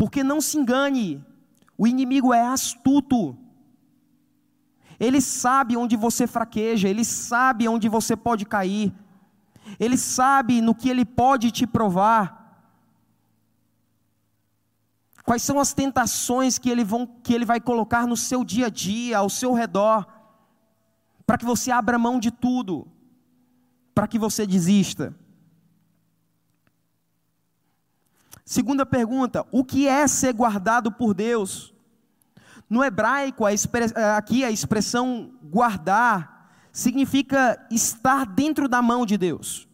Porque 0.00 0.24
não 0.24 0.40
se 0.40 0.56
engane, 0.56 1.22
o 1.76 1.86
inimigo 1.86 2.32
é 2.32 2.40
astuto. 2.40 3.36
Ele 4.98 5.20
sabe 5.20 5.76
onde 5.76 5.94
você 5.94 6.26
fraqueja, 6.26 6.88
ele 6.88 7.04
sabe 7.04 7.68
onde 7.68 7.86
você 7.86 8.16
pode 8.16 8.46
cair. 8.46 8.94
Ele 9.78 9.98
sabe 9.98 10.62
no 10.62 10.74
que 10.74 10.88
ele 10.88 11.04
pode 11.04 11.50
te 11.50 11.66
provar. 11.66 12.24
Quais 15.22 15.42
são 15.42 15.60
as 15.60 15.74
tentações 15.74 16.56
que 16.58 16.70
ele, 16.70 16.82
vão, 16.82 17.06
que 17.06 17.34
ele 17.34 17.44
vai 17.44 17.60
colocar 17.60 18.06
no 18.06 18.16
seu 18.16 18.42
dia 18.42 18.68
a 18.68 18.70
dia, 18.70 19.18
ao 19.18 19.28
seu 19.28 19.52
redor, 19.52 20.06
para 21.26 21.36
que 21.36 21.44
você 21.44 21.70
abra 21.70 21.98
mão 21.98 22.18
de 22.18 22.30
tudo, 22.30 22.88
para 23.94 24.08
que 24.08 24.18
você 24.18 24.46
desista. 24.46 25.14
Segunda 28.50 28.84
pergunta: 28.84 29.46
o 29.52 29.62
que 29.62 29.86
é 29.86 30.08
ser 30.08 30.32
guardado 30.32 30.90
por 30.90 31.14
Deus? 31.14 31.72
No 32.68 32.82
hebraico, 32.82 33.46
eh, 33.46 33.56
aqui 34.16 34.42
a 34.42 34.50
expressão 34.50 35.30
guardar 35.40 36.50
significa 36.72 37.64
estar 37.70 38.26
dentro 38.26 38.68
da 38.68 38.82
mão 38.82 39.06
de 39.06 39.16
Deus. 39.16 39.68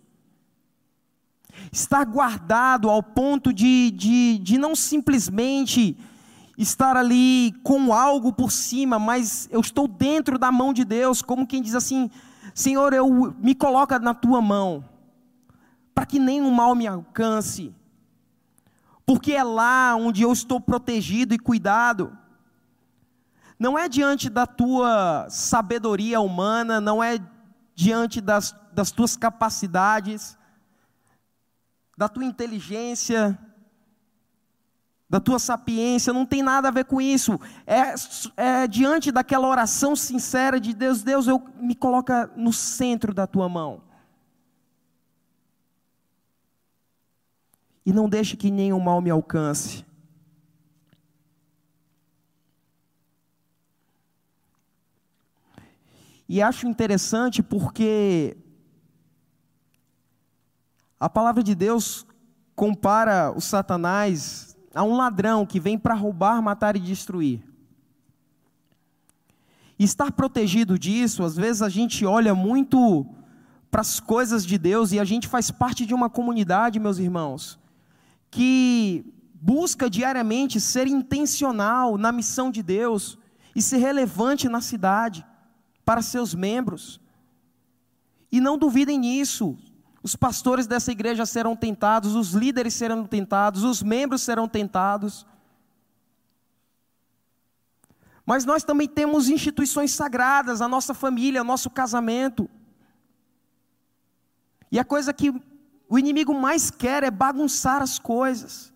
Estar 1.73 2.04
guardado 2.04 2.90
ao 2.90 3.02
ponto 3.02 3.50
de, 3.50 3.90
de, 3.92 4.37
de 4.40 4.59
não 4.59 4.76
simplesmente 4.76 5.97
estar 6.59 6.99
ali 6.99 7.54
com 7.62 7.95
algo 7.95 8.30
por 8.30 8.52
cima, 8.52 8.99
mas 8.99 9.49
eu 9.50 9.62
estou 9.62 9.88
dentro 9.88 10.38
da 10.38 10.52
mão 10.52 10.75
de 10.75 10.85
Deus, 10.85 11.23
como 11.23 11.47
quem 11.47 11.62
diz 11.62 11.75
assim: 11.75 12.11
Senhor, 12.54 12.92
eu 12.92 13.35
me 13.38 13.54
coloca 13.54 13.99
na 13.99 14.12
tua 14.12 14.42
mão, 14.42 14.85
para 15.95 16.04
que 16.04 16.18
nenhum 16.18 16.50
mal 16.50 16.75
me 16.75 16.87
alcance 16.87 17.75
porque 19.06 19.32
é 19.32 19.44
lá 19.44 19.94
onde 19.94 20.22
eu 20.22 20.32
estou 20.32 20.60
protegido 20.60 21.32
e 21.32 21.38
cuidado. 21.38 22.18
Não 23.56 23.78
é 23.78 23.88
diante 23.88 24.28
da 24.28 24.46
tua 24.46 25.28
sabedoria 25.30 26.20
humana, 26.20 26.80
não 26.80 27.02
é 27.02 27.18
diante 27.75 28.20
das, 28.20 28.54
das 28.72 28.90
tuas 28.90 29.16
capacidades, 29.16 30.36
da 31.96 32.08
tua 32.08 32.25
inteligência, 32.25 33.38
da 35.08 35.20
tua 35.20 35.38
sapiência, 35.38 36.12
não 36.12 36.26
tem 36.26 36.42
nada 36.42 36.68
a 36.68 36.72
ver 36.72 36.84
com 36.84 37.00
isso. 37.00 37.40
É, 37.64 37.94
é, 38.36 38.66
diante 38.66 39.12
daquela 39.12 39.46
oração 39.46 39.94
sincera 39.94 40.58
de 40.58 40.75
Deus, 40.75 41.02
Deus, 41.02 41.28
eu 41.28 41.42
me 41.60 41.76
coloca 41.76 42.30
no 42.36 42.52
centro 42.52 43.14
da 43.14 43.26
tua 43.26 43.48
mão. 43.48 43.85
E 47.86 47.92
não 47.92 48.08
deixe 48.08 48.36
que 48.36 48.50
nenhum 48.50 48.80
mal 48.80 49.00
me 49.00 49.10
alcance. 49.10 49.86
E 56.28 56.42
acho 56.42 56.66
interessante 56.66 57.44
porque 57.44 58.36
a 60.98 61.08
palavra 61.08 61.44
de 61.44 61.54
Deus 61.54 62.04
compara 62.56 63.30
o 63.30 63.40
Satanás 63.40 64.56
a 64.74 64.82
um 64.82 64.96
ladrão 64.96 65.46
que 65.46 65.60
vem 65.60 65.78
para 65.78 65.94
roubar, 65.94 66.42
matar 66.42 66.74
e 66.74 66.80
destruir. 66.80 67.46
E 69.78 69.84
estar 69.84 70.10
protegido 70.10 70.76
disso, 70.76 71.22
às 71.22 71.36
vezes 71.36 71.62
a 71.62 71.68
gente 71.68 72.04
olha 72.04 72.34
muito 72.34 73.06
para 73.70 73.82
as 73.82 74.00
coisas 74.00 74.44
de 74.44 74.58
Deus 74.58 74.90
e 74.90 74.98
a 74.98 75.04
gente 75.04 75.28
faz 75.28 75.52
parte 75.52 75.86
de 75.86 75.94
uma 75.94 76.10
comunidade, 76.10 76.80
meus 76.80 76.98
irmãos, 76.98 77.60
que 78.30 79.04
busca 79.35 79.88
diariamente 79.88 80.61
ser 80.61 80.87
intencional 80.87 81.97
na 81.97 82.11
missão 82.11 82.50
de 82.50 82.62
Deus 82.62 83.18
e 83.54 83.62
ser 83.62 83.78
relevante 83.78 84.49
na 84.49 84.61
cidade 84.61 85.25
para 85.85 86.02
seus 86.02 86.35
membros. 86.35 87.00
E 88.30 88.40
não 88.40 88.59
duvidem 88.59 88.99
nisso. 88.99 89.56
Os 90.02 90.14
pastores 90.14 90.66
dessa 90.66 90.92
igreja 90.92 91.25
serão 91.25 91.56
tentados, 91.56 92.14
os 92.14 92.33
líderes 92.33 92.75
serão 92.75 93.06
tentados, 93.06 93.64
os 93.64 93.83
membros 93.83 94.23
serão 94.23 94.49
tentados. 94.49 95.26
Mas 98.25 98.45
nós 98.45 98.64
também 98.64 98.88
temos 98.88 99.28
instituições 99.28 99.92
sagradas, 99.92 100.61
a 100.61 100.68
nossa 100.68 100.92
família, 100.92 101.42
o 101.42 101.45
nosso 101.45 101.71
casamento. 101.71 102.50
E 104.71 104.78
a 104.78 104.85
coisa 104.85 105.12
que 105.12 105.33
o 105.88 105.98
inimigo 105.98 106.34
mais 106.34 106.70
quer 106.70 107.02
é 107.04 107.10
bagunçar 107.10 107.80
as 107.80 107.98
coisas. 107.98 108.72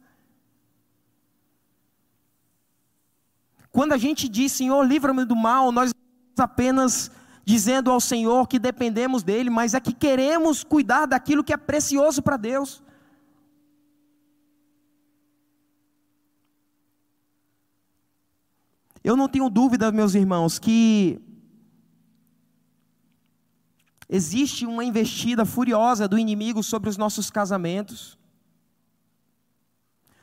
Quando 3.73 3.93
a 3.93 3.97
gente 3.97 4.29
diz, 4.29 4.53
Senhor, 4.53 4.83
livra-me 4.85 5.25
do 5.25 5.37
mal, 5.37 5.71
nós 5.71 5.93
apenas 6.39 7.11
dizendo 7.45 7.91
ao 7.91 8.01
Senhor 8.01 8.47
que 8.47 8.59
dependemos 8.59 9.23
dele, 9.23 9.51
mas 9.51 9.75
é 9.75 9.81
que 9.81 9.93
queremos 9.93 10.63
cuidar 10.63 11.07
daquilo 11.07 11.45
que 11.45 11.53
é 11.53 11.57
precioso 11.57 12.23
para 12.23 12.37
Deus. 12.37 12.83
Eu 19.03 19.17
não 19.17 19.29
tenho 19.29 19.49
dúvida, 19.49 19.91
meus 19.91 20.15
irmãos, 20.15 20.59
que 20.59 21.21
Existe 24.13 24.67
uma 24.67 24.83
investida 24.83 25.45
furiosa 25.45 26.09
do 26.09 26.19
inimigo 26.19 26.65
sobre 26.65 26.91
os 26.91 26.97
nossos 26.97 27.31
casamentos, 27.31 28.19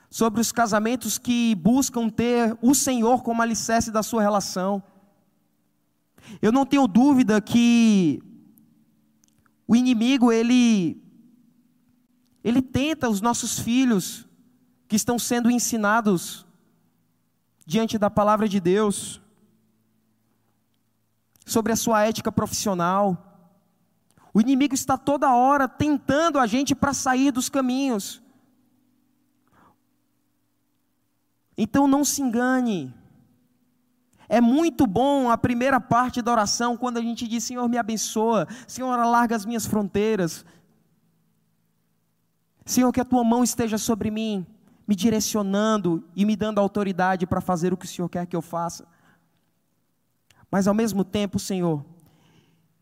sobre 0.09 0.41
os 0.41 0.51
casamentos 0.51 1.17
que 1.17 1.55
buscam 1.55 2.09
ter 2.09 2.57
o 2.61 2.75
Senhor 2.75 3.23
como 3.23 3.41
alicerce 3.41 3.89
da 3.89 4.03
sua 4.03 4.21
relação. 4.21 4.83
Eu 6.41 6.51
não 6.51 6.65
tenho 6.65 6.85
dúvida 6.85 7.39
que 7.39 8.21
O 9.69 9.75
inimigo, 9.75 10.31
ele 10.31 11.01
ele 12.43 12.61
tenta 12.61 13.09
os 13.09 13.19
nossos 13.19 13.59
filhos 13.59 14.25
que 14.87 14.95
estão 14.95 15.19
sendo 15.19 15.51
ensinados 15.51 16.45
diante 17.65 17.97
da 17.97 18.09
palavra 18.09 18.47
de 18.47 18.61
Deus 18.61 19.21
sobre 21.45 21.73
a 21.73 21.75
sua 21.75 22.05
ética 22.05 22.31
profissional. 22.31 23.26
O 24.37 24.41
inimigo 24.41 24.75
está 24.75 24.95
toda 24.99 25.33
hora 25.33 25.67
tentando 25.67 26.37
a 26.37 26.45
gente 26.45 26.75
para 26.75 26.93
sair 26.93 27.31
dos 27.31 27.49
caminhos. 27.49 28.21
Então 31.57 31.87
não 31.87 32.05
se 32.05 32.21
engane. 32.21 32.93
É 34.29 34.39
muito 34.39 34.85
bom 34.85 35.31
a 35.31 35.39
primeira 35.39 35.81
parte 35.81 36.21
da 36.21 36.31
oração, 36.31 36.77
quando 36.77 36.97
a 36.97 37.01
gente 37.01 37.27
diz: 37.27 37.45
Senhor, 37.45 37.67
me 37.67 37.79
abençoa, 37.79 38.47
Senhor, 38.67 38.91
alarga 38.99 39.35
as 39.35 39.43
minhas 39.43 39.65
fronteiras, 39.65 40.45
Senhor, 42.63 42.91
que 42.91 43.01
a 43.01 43.05
tua 43.05 43.23
mão 43.23 43.43
esteja 43.43 43.79
sobre 43.79 44.11
mim, 44.11 44.45
me 44.87 44.95
direcionando 44.95 46.07
e 46.15 46.23
me 46.25 46.35
dando 46.35 46.59
autoridade 46.59 47.25
para 47.25 47.41
fazer 47.41 47.73
o 47.73 47.77
que 47.77 47.87
o 47.87 47.89
Senhor 47.89 48.07
quer 48.07 48.27
que 48.27 48.35
eu 48.35 48.43
faça. 48.43 48.87
Mas 50.51 50.67
ao 50.67 50.75
mesmo 50.75 51.03
tempo, 51.03 51.39
Senhor, 51.39 51.83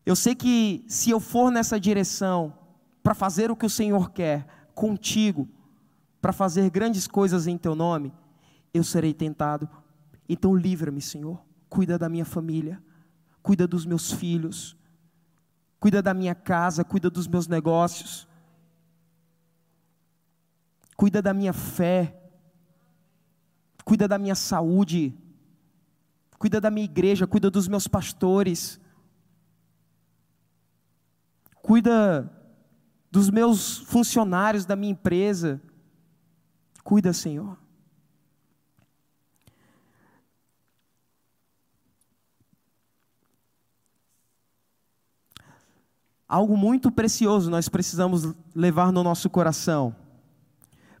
eu 0.06 0.14
sei 0.14 0.36
que 0.36 0.84
se 0.86 1.10
eu 1.10 1.18
for 1.18 1.50
nessa 1.50 1.80
direção, 1.80 2.56
para 3.02 3.14
fazer 3.14 3.50
o 3.50 3.56
que 3.56 3.66
o 3.66 3.70
Senhor 3.70 4.12
quer, 4.12 4.46
contigo, 4.72 5.48
para 6.20 6.32
fazer 6.32 6.70
grandes 6.70 7.08
coisas 7.08 7.48
em 7.48 7.58
teu 7.58 7.74
nome, 7.74 8.12
eu 8.72 8.84
serei 8.84 9.12
tentado. 9.12 9.68
Então 10.28 10.54
livra-me, 10.54 11.00
Senhor. 11.00 11.40
Cuida 11.68 11.98
da 11.98 12.08
minha 12.08 12.24
família, 12.24 12.80
cuida 13.42 13.66
dos 13.66 13.84
meus 13.84 14.12
filhos, 14.12 14.76
cuida 15.80 16.00
da 16.00 16.14
minha 16.14 16.34
casa, 16.34 16.84
cuida 16.84 17.10
dos 17.10 17.26
meus 17.26 17.48
negócios, 17.48 18.28
cuida 20.96 21.20
da 21.20 21.34
minha 21.34 21.52
fé, 21.52 22.16
cuida 23.84 24.06
da 24.06 24.18
minha 24.18 24.34
saúde, 24.36 25.16
cuida 26.38 26.60
da 26.60 26.70
minha 26.70 26.84
igreja, 26.84 27.26
cuida 27.26 27.50
dos 27.50 27.66
meus 27.66 27.88
pastores, 27.88 28.80
cuida 31.66 32.32
dos 33.10 33.28
meus 33.28 33.78
funcionários 33.78 34.64
da 34.64 34.76
minha 34.76 34.92
empresa. 34.92 35.60
Cuida, 36.84 37.12
Senhor. 37.12 37.58
algo 46.28 46.56
muito 46.56 46.90
precioso 46.90 47.48
nós 47.48 47.68
precisamos 47.68 48.34
levar 48.52 48.90
no 48.92 49.02
nosso 49.02 49.30
coração. 49.30 49.94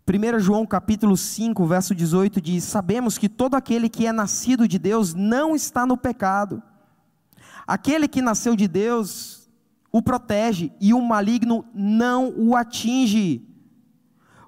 1 0.08 0.38
João 0.38 0.64
capítulo 0.64 1.16
5, 1.16 1.66
verso 1.66 1.94
18 1.94 2.40
diz: 2.40 2.64
Sabemos 2.64 3.18
que 3.18 3.28
todo 3.28 3.54
aquele 3.54 3.88
que 3.88 4.06
é 4.06 4.12
nascido 4.12 4.68
de 4.68 4.78
Deus 4.78 5.14
não 5.14 5.56
está 5.56 5.84
no 5.84 5.96
pecado. 5.96 6.62
Aquele 7.66 8.06
que 8.06 8.22
nasceu 8.22 8.54
de 8.54 8.68
Deus 8.68 9.45
o 9.96 10.02
protege 10.02 10.72
e 10.80 10.92
o 10.92 11.00
maligno 11.00 11.64
não 11.74 12.32
o 12.36 12.56
atinge. 12.56 13.42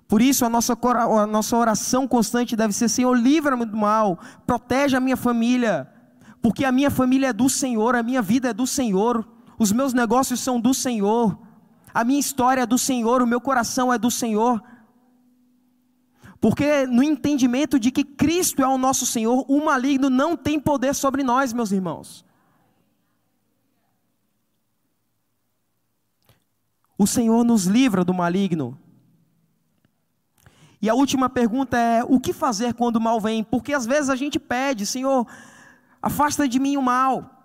Por 0.07 0.23
isso, 0.23 0.45
a 0.45 0.49
nossa, 0.49 0.77
a 0.83 1.27
nossa 1.27 1.57
oração 1.57 2.09
constante 2.09 2.57
deve 2.57 2.73
ser: 2.73 2.89
Senhor, 2.89 3.15
livra-me 3.15 3.65
do 3.65 3.77
mal, 3.77 4.19
protege 4.47 4.97
a 4.97 5.01
minha 5.01 5.17
família, 5.17 5.89
porque 6.41 6.65
a 6.65 6.73
minha 6.73 6.91
família 6.91 7.29
é 7.29 7.33
do 7.33 7.49
Senhor, 7.49 7.95
a 7.95 8.03
minha 8.03 8.23
vida 8.23 8.51
é 8.51 8.53
do 8.53 8.67
Senhor 8.67 9.27
os 9.59 9.73
meus 9.73 9.93
negócios 9.93 10.41
são 10.41 10.61
do 10.61 10.73
Senhor, 10.73 11.37
a 11.93 12.05
minha 12.05 12.21
história 12.21 12.63
é 12.63 12.67
do 12.67 12.79
Senhor, 12.79 13.21
o 13.21 13.27
meu 13.27 13.41
coração 13.41 13.93
é 13.93 13.99
do 13.99 14.11
Senhor. 14.11 14.63
Porque 16.41 16.87
no 16.87 17.03
entendimento 17.03 17.81
de 17.81 17.91
que 17.91 18.05
Cristo 18.05 18.63
é 18.63 18.69
o 18.69 18.79
nosso 18.79 19.05
Senhor, 19.05 19.45
o 19.49 19.65
maligno 19.65 20.09
não 20.09 20.37
tem 20.37 20.61
poder 20.61 20.95
sobre 20.95 21.25
nós, 21.25 21.53
meus 21.53 21.73
irmãos. 21.73 22.25
O 26.99 27.07
Senhor 27.07 27.45
nos 27.45 27.65
livra 27.65 28.05
do 28.05 28.13
maligno. 28.13 28.77
E 30.83 30.91
a 30.91 30.95
última 30.95 31.31
pergunta 31.31 31.79
é: 31.79 32.03
o 32.03 32.19
que 32.19 32.33
fazer 32.33 32.75
quando 32.75 32.97
o 32.97 33.01
mal 33.01 33.21
vem? 33.21 33.45
Porque 33.45 33.73
às 33.73 33.87
vezes 33.87 34.11
a 34.11 34.17
gente 34.17 34.39
pede, 34.39 34.85
Senhor, 34.85 35.25
afasta 36.03 36.49
de 36.49 36.59
mim 36.59 36.77
o 36.77 36.83
mal. 36.83 37.39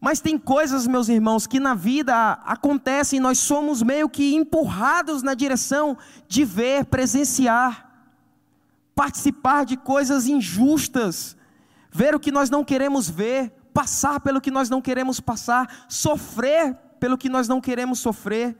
Mas 0.00 0.20
tem 0.20 0.38
coisas, 0.38 0.86
meus 0.86 1.08
irmãos, 1.08 1.46
que 1.46 1.58
na 1.58 1.74
vida 1.74 2.32
acontecem, 2.44 3.18
nós 3.18 3.38
somos 3.38 3.82
meio 3.82 4.08
que 4.08 4.34
empurrados 4.34 5.22
na 5.22 5.32
direção 5.32 5.96
de 6.28 6.44
ver, 6.44 6.84
presenciar, 6.84 7.90
participar 8.94 9.64
de 9.64 9.78
coisas 9.78 10.26
injustas, 10.26 11.36
ver 11.90 12.14
o 12.14 12.20
que 12.20 12.30
nós 12.30 12.50
não 12.50 12.62
queremos 12.62 13.08
ver, 13.08 13.50
passar 13.72 14.20
pelo 14.20 14.42
que 14.42 14.50
nós 14.50 14.68
não 14.68 14.82
queremos 14.82 15.20
passar, 15.20 15.86
sofrer 15.88 16.74
pelo 17.00 17.16
que 17.16 17.30
nós 17.30 17.48
não 17.48 17.60
queremos 17.60 17.98
sofrer. 17.98 18.56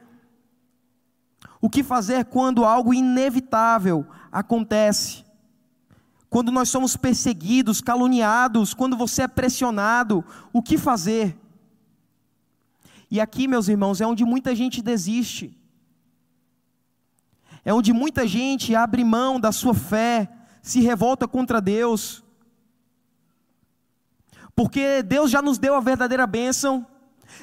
O 1.64 1.70
que 1.70 1.82
fazer 1.82 2.26
quando 2.26 2.62
algo 2.62 2.92
inevitável 2.92 4.06
acontece? 4.30 5.24
quando 6.28 6.50
nós 6.50 6.68
somos 6.68 6.96
perseguidos, 6.96 7.80
caluniados, 7.80 8.74
quando 8.74 8.96
você 8.96 9.22
é 9.22 9.28
pressionado, 9.28 10.24
o 10.52 10.60
que 10.60 10.76
fazer? 10.76 11.38
E 13.08 13.20
aqui, 13.20 13.46
meus 13.46 13.68
irmãos, 13.68 14.00
é 14.00 14.06
onde 14.06 14.24
muita 14.24 14.52
gente 14.52 14.82
desiste, 14.82 15.56
é 17.64 17.72
onde 17.72 17.92
muita 17.92 18.26
gente 18.26 18.74
abre 18.74 19.04
mão 19.04 19.38
da 19.38 19.52
sua 19.52 19.74
fé, 19.74 20.28
se 20.60 20.80
revolta 20.80 21.28
contra 21.28 21.60
Deus, 21.60 22.24
porque 24.56 25.04
Deus 25.04 25.30
já 25.30 25.40
nos 25.40 25.56
deu 25.56 25.76
a 25.76 25.80
verdadeira 25.80 26.26
bênção, 26.26 26.84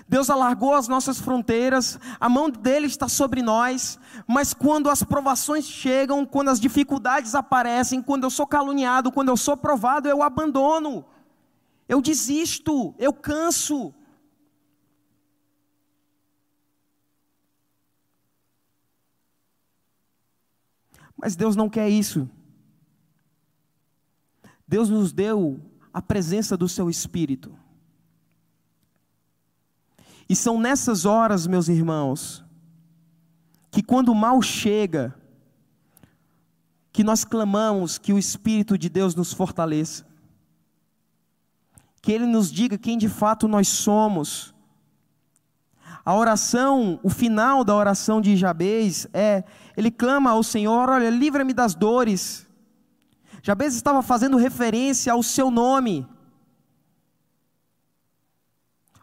Deus 0.08 0.30
alargou 0.30 0.74
as 0.74 0.88
nossas 0.88 1.20
fronteiras, 1.20 2.00
a 2.20 2.28
mão 2.28 2.50
dele 2.50 2.88
está 2.88 3.08
sobre 3.08 3.42
nós, 3.42 4.00
mas 4.28 4.54
quando 4.54 4.90
as 4.90 5.04
provações 5.04 5.66
chegam, 5.66 6.26
quando 6.26 6.50
as 6.50 6.60
dificuldades 6.60 7.36
aparecem, 7.36 8.02
quando 8.02 8.24
eu 8.24 8.30
sou 8.30 8.46
caluniado, 8.46 9.12
quando 9.12 9.30
eu 9.30 9.38
sou 9.38 9.56
provado, 9.56 10.08
eu 10.08 10.22
abandono, 10.22 11.06
eu 11.88 12.02
desisto, 12.02 12.94
eu 12.98 13.14
canso. 13.14 13.94
Mas 21.16 21.36
Deus 21.36 21.56
não 21.56 21.70
quer 21.70 21.88
isso. 21.90 22.30
Deus 24.68 24.90
nos 24.90 25.12
deu 25.12 25.62
a 25.94 26.02
presença 26.02 26.56
do 26.56 26.68
seu 26.68 26.90
Espírito. 26.90 27.58
E 30.28 30.36
são 30.36 30.60
nessas 30.60 31.06
horas, 31.06 31.48
meus 31.48 31.68
irmãos, 31.68 32.44
que 33.70 33.82
quando 33.82 34.10
o 34.10 34.16
mal 34.16 34.42
chega, 34.42 35.16
que 36.92 37.04
nós 37.04 37.24
clamamos 37.24 37.98
que 37.98 38.14
o 38.14 38.20
Espírito 38.20 38.78
de 38.78 38.90
Deus 38.90 39.16
nos 39.16 39.34
fortaleça, 39.34 40.06
que 42.02 42.12
Ele 42.12 42.26
nos 42.26 42.52
diga 42.52 42.78
quem 42.78 42.98
de 42.98 43.08
fato 43.08 43.48
nós 43.48 43.68
somos. 43.68 44.54
A 46.04 46.16
oração, 46.16 47.00
o 47.04 47.10
final 47.10 47.64
da 47.64 47.76
oração 47.76 48.20
de 48.20 48.36
Jabez 48.36 49.08
é: 49.14 49.44
ele 49.78 49.92
clama 49.92 50.32
ao 50.32 50.42
Senhor, 50.44 50.90
olha, 50.90 51.10
livra-me 51.10 51.54
das 51.54 51.76
dores. 51.76 52.48
Jabez 53.44 53.76
estava 53.76 54.02
fazendo 54.02 54.38
referência 54.38 55.14
ao 55.14 55.22
seu 55.22 55.52
nome 55.52 56.08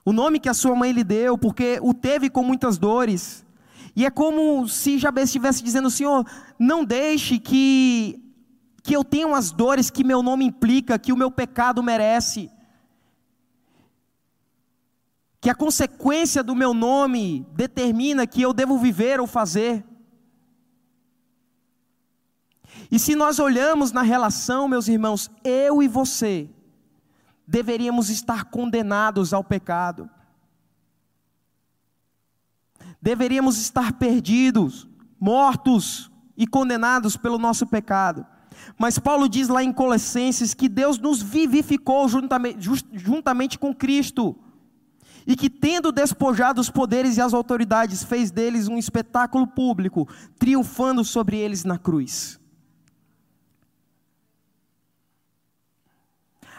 o 0.09 0.12
nome 0.12 0.40
que 0.40 0.49
a 0.49 0.55
sua 0.55 0.75
mãe 0.75 0.90
lhe 0.90 1.05
deu, 1.05 1.37
porque 1.37 1.79
o 1.83 1.92
teve 1.92 2.31
com 2.31 2.42
muitas 2.42 2.79
dores. 2.79 3.44
E 3.94 4.07
é 4.07 4.11
como 4.11 4.66
se 4.66 4.97
Jabez 4.97 5.29
estivesse 5.29 5.62
dizendo: 5.62 5.90
Senhor, 5.90 6.27
não 6.59 6.83
deixe 6.83 7.38
que, 7.38 8.18
que 8.83 8.97
eu 8.97 9.05
tenha 9.05 9.37
as 9.37 9.53
dores 9.53 9.90
que 9.90 10.03
meu 10.03 10.23
nome 10.23 10.47
implica, 10.47 10.99
que 10.99 11.12
o 11.12 11.16
meu 11.16 11.31
pecado 11.31 11.83
merece. 11.83 12.51
Que 15.42 15.51
a 15.51 15.55
consequência 15.55 16.42
do 16.42 16.55
meu 16.55 16.73
nome 16.73 17.47
determina 17.53 18.27
que 18.27 18.40
eu 18.40 18.55
devo 18.55 18.79
viver 18.79 19.21
ou 19.21 19.27
fazer. 19.27 19.85
E 22.90 22.99
se 22.99 23.14
nós 23.14 23.38
olhamos 23.38 23.92
na 23.92 24.01
relação, 24.01 24.68
meus 24.68 24.88
irmãos, 24.88 25.31
eu 25.44 25.83
e 25.83 25.87
você, 25.87 26.49
deveríamos 27.48 28.11
estar 28.11 28.44
condenados 28.44 29.32
ao 29.32 29.42
pecado. 29.42 30.11
Deveríamos 33.00 33.56
estar 33.56 33.94
perdidos, 33.94 34.87
mortos 35.18 36.11
e 36.37 36.46
condenados 36.46 37.16
pelo 37.16 37.38
nosso 37.38 37.66
pecado. 37.66 38.26
Mas 38.76 38.98
Paulo 38.98 39.28
diz 39.28 39.48
lá 39.48 39.64
em 39.64 39.72
Colossenses 39.72 40.52
que 40.52 40.68
Deus 40.68 40.98
nos 40.98 41.22
vivificou 41.22 42.06
juntamente, 42.06 42.68
juntamente 42.92 43.58
com 43.58 43.74
Cristo. 43.74 44.37
e 45.26 45.37
que, 45.37 45.50
tendo 45.50 45.92
despojado 45.92 46.58
os 46.58 46.70
poderes 46.70 47.18
e 47.18 47.20
as 47.20 47.34
autoridades, 47.34 48.02
fez 48.02 48.30
deles 48.30 48.66
um 48.66 48.78
espetáculo 48.78 49.46
público, 49.46 50.08
triunfando 50.38 51.04
sobre 51.04 51.37
eles 51.37 51.64
na 51.64 51.76
cruz. 51.76 52.40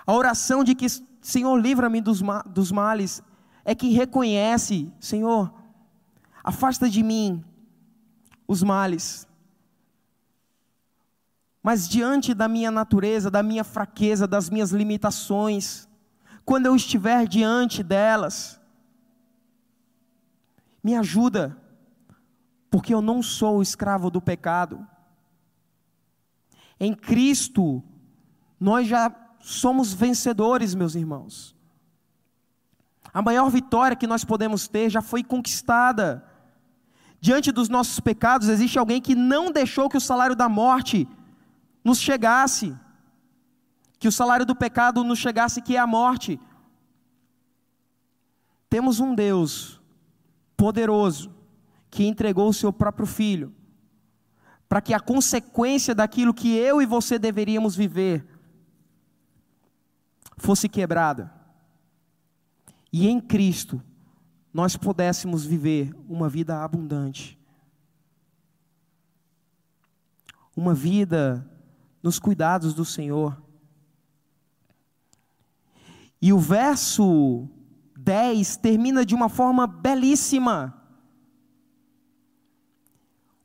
A 0.09 0.11
oração 0.11 0.63
de 0.63 0.73
que, 0.73 0.87
Senhor, 1.21 1.55
livra-me 1.55 2.01
dos, 2.01 2.19
ma 2.19 2.41
dos 2.41 2.71
males, 2.71 3.21
é 3.63 3.75
que 3.75 3.91
reconhece, 3.91 4.91
Senhor, 4.99 5.53
afasta 6.43 6.89
de 6.89 7.03
mim 7.03 7.45
os 8.47 8.63
males. 8.63 9.27
Mas 11.61 11.87
diante 11.87 12.33
da 12.33 12.47
minha 12.47 12.71
natureza, 12.71 13.29
da 13.29 13.43
minha 13.43 13.63
fraqueza, 13.63 14.25
das 14.25 14.49
minhas 14.49 14.71
limitações, 14.71 15.87
quando 16.43 16.65
eu 16.65 16.75
estiver 16.75 17.27
diante 17.27 17.83
delas, 17.83 18.59
me 20.83 20.95
ajuda, 20.95 21.55
porque 22.71 22.95
eu 22.95 23.01
não 23.03 23.21
sou 23.21 23.61
escravo 23.61 24.09
do 24.09 24.19
pecado. 24.19 24.87
Em 26.79 26.95
Cristo, 26.95 27.83
nós 28.59 28.87
já 28.87 29.28
somos 29.39 29.93
vencedores, 29.93 30.75
meus 30.75 30.95
irmãos. 30.95 31.55
A 33.13 33.21
maior 33.21 33.49
vitória 33.49 33.97
que 33.97 34.07
nós 34.07 34.23
podemos 34.23 34.67
ter 34.67 34.89
já 34.89 35.01
foi 35.01 35.23
conquistada. 35.23 36.23
Diante 37.19 37.51
dos 37.51 37.67
nossos 37.67 37.99
pecados, 37.99 38.47
existe 38.47 38.77
alguém 38.77 39.01
que 39.01 39.15
não 39.15 39.51
deixou 39.51 39.89
que 39.89 39.97
o 39.97 40.01
salário 40.01 40.35
da 40.35 40.47
morte 40.47 41.07
nos 41.83 41.99
chegasse, 41.99 42.77
que 43.97 44.07
o 44.07 44.11
salário 44.11 44.45
do 44.45 44.55
pecado 44.55 45.03
nos 45.03 45.19
chegasse, 45.19 45.61
que 45.61 45.75
é 45.75 45.79
a 45.79 45.87
morte. 45.87 46.39
Temos 48.69 48.99
um 48.99 49.15
Deus 49.15 49.81
poderoso 50.55 51.33
que 51.89 52.05
entregou 52.05 52.49
o 52.49 52.53
seu 52.53 52.71
próprio 52.71 53.07
filho, 53.07 53.53
para 54.67 54.81
que 54.81 54.93
a 54.93 54.99
consequência 54.99 55.95
daquilo 55.95 56.33
que 56.33 56.55
eu 56.55 56.81
e 56.81 56.85
você 56.85 57.17
deveríamos 57.17 57.75
viver 57.75 58.38
fosse 60.39 60.67
quebrada. 60.67 61.31
E 62.91 63.07
em 63.07 63.19
Cristo 63.19 63.81
nós 64.53 64.75
pudéssemos 64.75 65.45
viver 65.45 65.95
uma 66.07 66.27
vida 66.27 66.63
abundante. 66.63 67.37
Uma 70.55 70.73
vida 70.73 71.47
nos 72.01 72.17
cuidados 72.17 72.73
do 72.73 72.83
Senhor. 72.83 73.41
E 76.21 76.33
o 76.33 76.39
verso 76.39 77.47
10 77.97 78.57
termina 78.57 79.05
de 79.05 79.13
uma 79.13 79.29
forma 79.29 79.67
belíssima. 79.67 80.75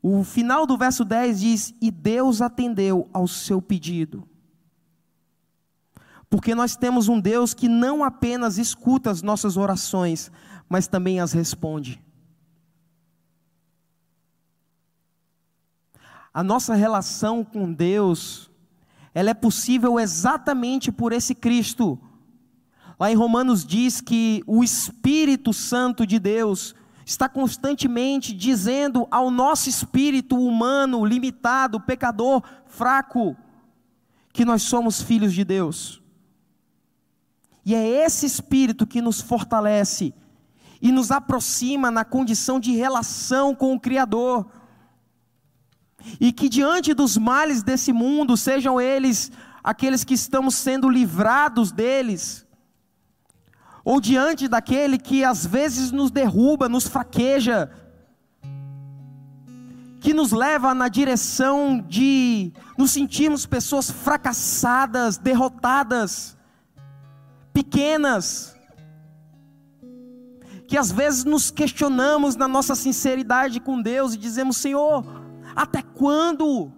O 0.01 0.23
final 0.23 0.65
do 0.65 0.77
verso 0.77 1.05
10 1.05 1.39
diz: 1.39 1.73
E 1.81 1.89
Deus 1.89 2.41
atendeu 2.41 3.09
ao 3.13 3.27
seu 3.27 3.61
pedido. 3.61 4.27
Porque 6.35 6.53
nós 6.53 6.75
temos 6.75 7.07
um 7.07 7.17
Deus 7.17 7.53
que 7.53 7.69
não 7.69 8.03
apenas 8.03 8.57
escuta 8.57 9.09
as 9.09 9.21
nossas 9.21 9.55
orações, 9.55 10.29
mas 10.67 10.85
também 10.85 11.21
as 11.21 11.31
responde. 11.31 12.03
A 16.33 16.43
nossa 16.43 16.75
relação 16.75 17.41
com 17.41 17.71
Deus, 17.71 18.51
ela 19.13 19.29
é 19.29 19.33
possível 19.33 19.97
exatamente 19.97 20.91
por 20.91 21.13
esse 21.13 21.33
Cristo 21.33 21.97
Lá 22.99 23.11
em 23.11 23.15
Romanos 23.15 23.65
diz 23.65 23.99
que 23.99 24.41
o 24.47 24.63
Espírito 24.63 25.51
Santo 25.51 26.05
de 26.07 26.17
Deus 26.17 26.73
está 27.05 27.27
constantemente 27.27 28.33
dizendo 28.33 29.07
ao 29.11 29.29
nosso 29.29 29.69
espírito 29.69 30.37
humano, 30.37 31.05
limitado, 31.05 31.79
pecador, 31.79 32.41
fraco, 32.65 33.35
que 34.31 34.45
nós 34.45 34.63
somos 34.63 35.01
filhos 35.01 35.33
de 35.33 35.43
Deus. 35.43 36.04
E 37.65 37.73
é 37.73 38.05
esse 38.05 38.25
espírito 38.25 38.85
que 38.85 39.01
nos 39.01 39.19
fortalece 39.21 40.13
e 40.81 40.91
nos 40.91 41.09
aproxima 41.09 41.89
na 41.89 42.05
condição 42.05 42.59
de 42.59 42.75
relação 42.75 43.55
com 43.55 43.73
o 43.73 43.79
Criador. 43.79 44.45
E 46.19 46.31
que 46.31 46.47
diante 46.47 46.93
dos 46.93 47.17
males 47.17 47.63
desse 47.63 47.91
mundo, 47.91 48.37
sejam 48.37 48.79
eles 48.79 49.31
aqueles 49.63 50.03
que 50.03 50.13
estamos 50.13 50.53
sendo 50.53 50.87
livrados 50.87 51.71
deles, 51.71 52.45
ou 53.83 53.99
diante 53.99 54.47
daquele 54.47 54.99
que 54.99 55.23
às 55.23 55.43
vezes 55.43 55.91
nos 55.91 56.11
derruba, 56.11 56.69
nos 56.69 56.87
fraqueja, 56.87 57.71
que 59.99 60.13
nos 60.13 60.31
leva 60.31 60.75
na 60.75 60.87
direção 60.87 61.83
de 61.87 62.53
nos 62.77 62.91
sentirmos 62.91 63.47
pessoas 63.47 63.89
fracassadas, 63.89 65.17
derrotadas, 65.17 66.34
pequenas, 67.55 68.53
que 70.67 70.77
às 70.77 70.91
vezes 70.91 71.23
nos 71.23 71.49
questionamos 71.49 72.35
na 72.35 72.49
nossa 72.49 72.75
sinceridade 72.75 73.61
com 73.61 73.81
Deus 73.81 74.13
e 74.13 74.17
dizemos: 74.17 74.57
Senhor, 74.57 75.05
até 75.55 75.81
quando? 75.81 76.69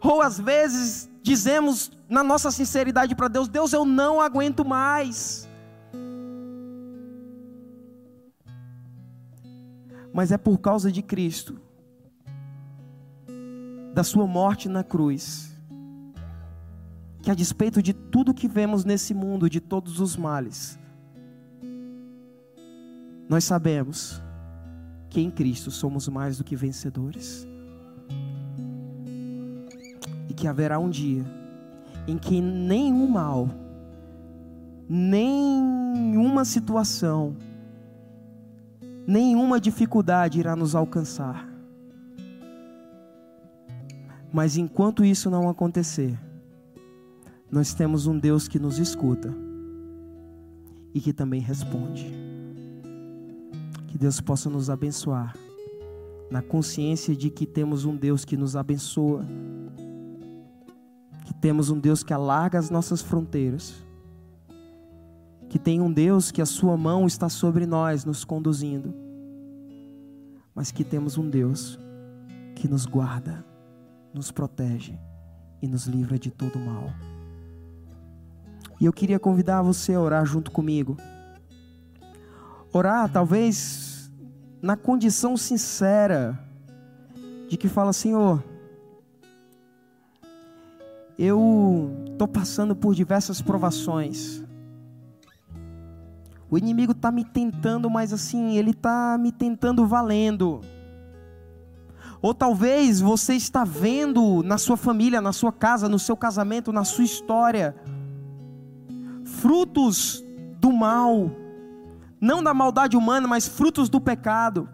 Ou 0.00 0.22
às 0.22 0.38
vezes 0.38 1.10
dizemos 1.22 1.90
na 2.08 2.22
nossa 2.22 2.52
sinceridade 2.52 3.16
para 3.16 3.26
Deus: 3.26 3.48
Deus, 3.48 3.72
eu 3.72 3.84
não 3.84 4.20
aguento 4.20 4.64
mais. 4.64 5.48
Mas 10.14 10.30
é 10.30 10.38
por 10.38 10.58
causa 10.58 10.92
de 10.92 11.02
Cristo, 11.02 11.58
da 13.92 14.04
Sua 14.04 14.26
morte 14.26 14.68
na 14.68 14.84
cruz, 14.84 15.51
que 17.22 17.30
a 17.30 17.34
despeito 17.34 17.80
de 17.80 17.92
tudo 17.92 18.34
que 18.34 18.48
vemos 18.48 18.84
nesse 18.84 19.14
mundo, 19.14 19.48
de 19.48 19.60
todos 19.60 20.00
os 20.00 20.16
males, 20.16 20.78
nós 23.28 23.44
sabemos 23.44 24.20
que 25.08 25.20
em 25.20 25.30
Cristo 25.30 25.70
somos 25.70 26.08
mais 26.08 26.36
do 26.36 26.44
que 26.44 26.56
vencedores. 26.56 27.46
E 30.28 30.34
que 30.34 30.48
haverá 30.48 30.78
um 30.78 30.90
dia 30.90 31.24
em 32.08 32.18
que 32.18 32.40
nenhum 32.40 33.06
mal, 33.06 33.48
nenhuma 34.88 36.44
situação, 36.44 37.36
nenhuma 39.06 39.60
dificuldade 39.60 40.40
irá 40.40 40.56
nos 40.56 40.74
alcançar. 40.74 41.48
Mas 44.32 44.56
enquanto 44.56 45.04
isso 45.04 45.30
não 45.30 45.48
acontecer, 45.48 46.18
nós 47.52 47.72
temos 47.74 48.06
um 48.08 48.18
Deus 48.18 48.48
que 48.48 48.58
nos 48.58 48.78
escuta 48.78 49.32
e 50.92 51.00
que 51.00 51.12
também 51.12 51.40
responde. 51.40 52.12
Que 53.86 53.96
Deus 53.98 54.20
possa 54.20 54.50
nos 54.50 54.68
abençoar, 54.68 55.36
na 56.30 56.42
consciência 56.42 57.14
de 57.14 57.30
que 57.30 57.46
temos 57.46 57.84
um 57.84 57.94
Deus 57.94 58.24
que 58.24 58.36
nos 58.36 58.56
abençoa 58.56 59.24
que 61.24 61.34
temos 61.34 61.70
um 61.70 61.78
Deus 61.78 62.02
que 62.02 62.12
alarga 62.12 62.58
as 62.58 62.70
nossas 62.70 63.00
fronteiras, 63.00 63.74
que 65.48 65.58
tem 65.58 65.80
um 65.80 65.92
Deus 65.92 66.30
que 66.30 66.42
a 66.42 66.46
sua 66.46 66.76
mão 66.76 67.06
está 67.06 67.28
sobre 67.28 67.66
nós, 67.66 68.04
nos 68.04 68.24
conduzindo, 68.24 68.92
mas 70.54 70.70
que 70.70 70.84
temos 70.84 71.16
um 71.16 71.28
Deus 71.28 71.78
que 72.54 72.68
nos 72.68 72.86
guarda, 72.86 73.44
nos 74.12 74.30
protege 74.30 74.98
e 75.60 75.68
nos 75.68 75.86
livra 75.86 76.18
de 76.18 76.30
todo 76.30 76.58
mal. 76.58 76.90
E 78.82 78.84
eu 78.84 78.92
queria 78.92 79.20
convidar 79.20 79.62
você 79.62 79.94
a 79.94 80.00
orar 80.00 80.26
junto 80.26 80.50
comigo. 80.50 80.96
Orar, 82.72 83.08
talvez, 83.08 84.10
na 84.60 84.76
condição 84.76 85.36
sincera 85.36 86.36
de 87.48 87.56
que 87.56 87.68
fala, 87.68 87.92
Senhor, 87.92 88.42
eu 91.16 91.92
estou 92.10 92.26
passando 92.26 92.74
por 92.74 92.92
diversas 92.92 93.40
provações. 93.40 94.42
O 96.50 96.58
inimigo 96.58 96.90
está 96.90 97.12
me 97.12 97.24
tentando, 97.24 97.88
mas 97.88 98.12
assim, 98.12 98.56
ele 98.56 98.72
está 98.72 99.16
me 99.16 99.30
tentando 99.30 99.86
valendo. 99.86 100.60
Ou 102.20 102.34
talvez 102.34 103.00
você 103.00 103.34
está 103.34 103.62
vendo 103.62 104.42
na 104.42 104.58
sua 104.58 104.76
família, 104.76 105.20
na 105.20 105.32
sua 105.32 105.52
casa, 105.52 105.88
no 105.88 106.00
seu 106.00 106.16
casamento, 106.16 106.72
na 106.72 106.82
sua 106.82 107.04
história, 107.04 107.76
frutos 109.42 110.24
do 110.60 110.70
mal, 110.70 111.28
não 112.20 112.40
da 112.40 112.54
maldade 112.54 112.96
humana, 112.96 113.26
mas 113.26 113.48
frutos 113.48 113.88
do 113.88 114.00
pecado. 114.00 114.68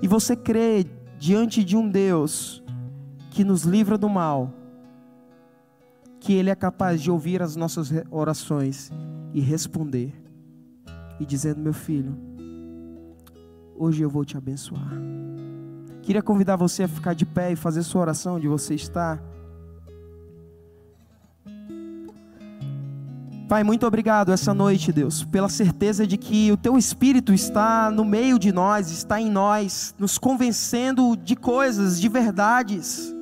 E 0.00 0.08
você 0.08 0.34
crê 0.34 0.86
diante 1.18 1.62
de 1.62 1.76
um 1.76 1.86
Deus 1.86 2.62
que 3.30 3.44
nos 3.44 3.64
livra 3.64 3.98
do 3.98 4.08
mal, 4.08 4.54
que 6.18 6.32
Ele 6.32 6.48
é 6.48 6.54
capaz 6.54 7.02
de 7.02 7.10
ouvir 7.10 7.42
as 7.42 7.56
nossas 7.56 7.92
orações 8.10 8.90
e 9.34 9.40
responder, 9.40 10.14
e 11.20 11.26
dizendo: 11.26 11.60
Meu 11.60 11.74
filho, 11.74 12.16
hoje 13.76 14.00
eu 14.00 14.08
vou 14.08 14.24
te 14.24 14.38
abençoar. 14.38 14.92
Queria 16.00 16.22
convidar 16.22 16.56
você 16.56 16.84
a 16.84 16.88
ficar 16.88 17.14
de 17.14 17.26
pé 17.26 17.52
e 17.52 17.56
fazer 17.56 17.82
sua 17.82 18.00
oração 18.00 18.36
onde 18.36 18.48
você 18.48 18.74
está. 18.74 19.20
Pai, 23.48 23.62
muito 23.62 23.86
obrigado 23.86 24.32
essa 24.32 24.52
noite, 24.52 24.90
Deus, 24.90 25.22
pela 25.22 25.48
certeza 25.48 26.04
de 26.04 26.16
que 26.16 26.50
o 26.50 26.56
Teu 26.56 26.76
Espírito 26.76 27.32
está 27.32 27.92
no 27.92 28.04
meio 28.04 28.40
de 28.40 28.50
nós, 28.50 28.90
está 28.90 29.20
em 29.20 29.30
nós, 29.30 29.94
nos 29.96 30.18
convencendo 30.18 31.16
de 31.16 31.36
coisas, 31.36 32.00
de 32.00 32.08
verdades, 32.08 33.14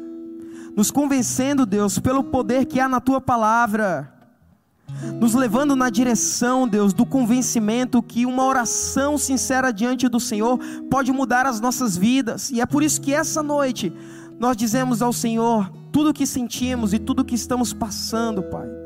nos 0.74 0.90
convencendo, 0.90 1.66
Deus, 1.66 1.98
pelo 1.98 2.24
poder 2.24 2.64
que 2.64 2.80
há 2.80 2.88
na 2.88 3.00
Tua 3.00 3.20
palavra, 3.20 4.10
nos 5.20 5.34
levando 5.34 5.76
na 5.76 5.90
direção, 5.90 6.66
Deus, 6.66 6.94
do 6.94 7.04
convencimento 7.04 8.02
que 8.02 8.24
uma 8.24 8.46
oração 8.46 9.18
sincera 9.18 9.70
diante 9.74 10.08
do 10.08 10.18
Senhor 10.18 10.58
pode 10.90 11.12
mudar 11.12 11.44
as 11.44 11.60
nossas 11.60 11.98
vidas, 11.98 12.50
e 12.50 12.62
é 12.62 12.66
por 12.66 12.82
isso 12.82 12.98
que 12.98 13.12
essa 13.12 13.42
noite 13.42 13.92
nós 14.40 14.56
dizemos 14.56 15.02
ao 15.02 15.12
Senhor 15.12 15.70
tudo 15.92 16.10
o 16.10 16.14
que 16.14 16.26
sentimos 16.26 16.94
e 16.94 16.98
tudo 16.98 17.20
o 17.20 17.24
que 17.26 17.34
estamos 17.34 17.74
passando, 17.74 18.42
Pai 18.44 18.84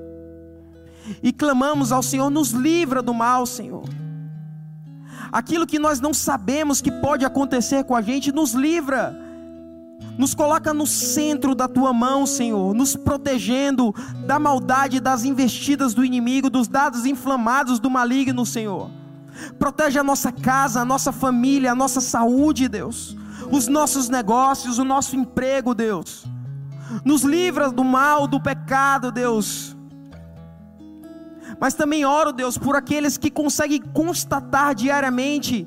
e 1.23 1.33
clamamos 1.33 1.93
ao 1.93 2.03
Senhor, 2.03 2.31
nos 2.31 2.51
livra 2.51 3.03
do 3.03 3.15
mal, 3.15 3.47
Senhor. 3.47 3.85
Aquilo 5.31 5.67
que 5.67 5.79
nós 5.79 6.01
não 6.01 6.15
sabemos 6.15 6.81
que 6.81 6.91
pode 6.91 7.25
acontecer 7.25 7.85
com 7.85 7.95
a 7.95 8.03
gente, 8.03 8.33
nos 8.33 8.53
livra. 8.53 9.17
Nos 10.17 10.35
coloca 10.35 10.73
no 10.73 10.87
centro 10.87 11.55
da 11.55 11.69
tua 11.69 11.93
mão, 11.93 12.27
Senhor, 12.27 12.75
nos 12.75 12.97
protegendo 12.97 13.95
da 14.27 14.39
maldade, 14.39 15.01
das 15.01 15.25
investidas 15.25 15.93
do 15.93 16.05
inimigo, 16.05 16.49
dos 16.49 16.67
dados 16.67 17.05
inflamados 17.05 17.79
do 17.79 17.91
maligno, 17.91 18.47
Senhor. 18.47 18.91
Protege 19.59 19.99
a 19.99 20.05
nossa 20.05 20.33
casa, 20.33 20.81
a 20.81 20.85
nossa 20.85 21.13
família, 21.13 21.73
a 21.73 21.75
nossa 21.75 22.01
saúde, 22.01 22.69
Deus. 22.69 23.17
Os 23.51 23.69
nossos 23.69 24.09
negócios, 24.09 24.79
o 24.79 24.85
nosso 24.85 25.15
emprego, 25.15 25.75
Deus. 25.75 26.25
Nos 27.05 27.23
livra 27.23 27.71
do 27.71 27.85
mal, 27.85 28.27
do 28.27 28.41
pecado, 28.41 29.13
Deus 29.13 29.78
mas 31.61 31.75
também 31.75 32.05
oro, 32.05 32.33
Deus, 32.33 32.57
por 32.57 32.77
aqueles 32.77 33.17
que 33.17 33.31
conseguem 33.31 33.81
constatar 33.81 34.75
diariamente 34.75 35.67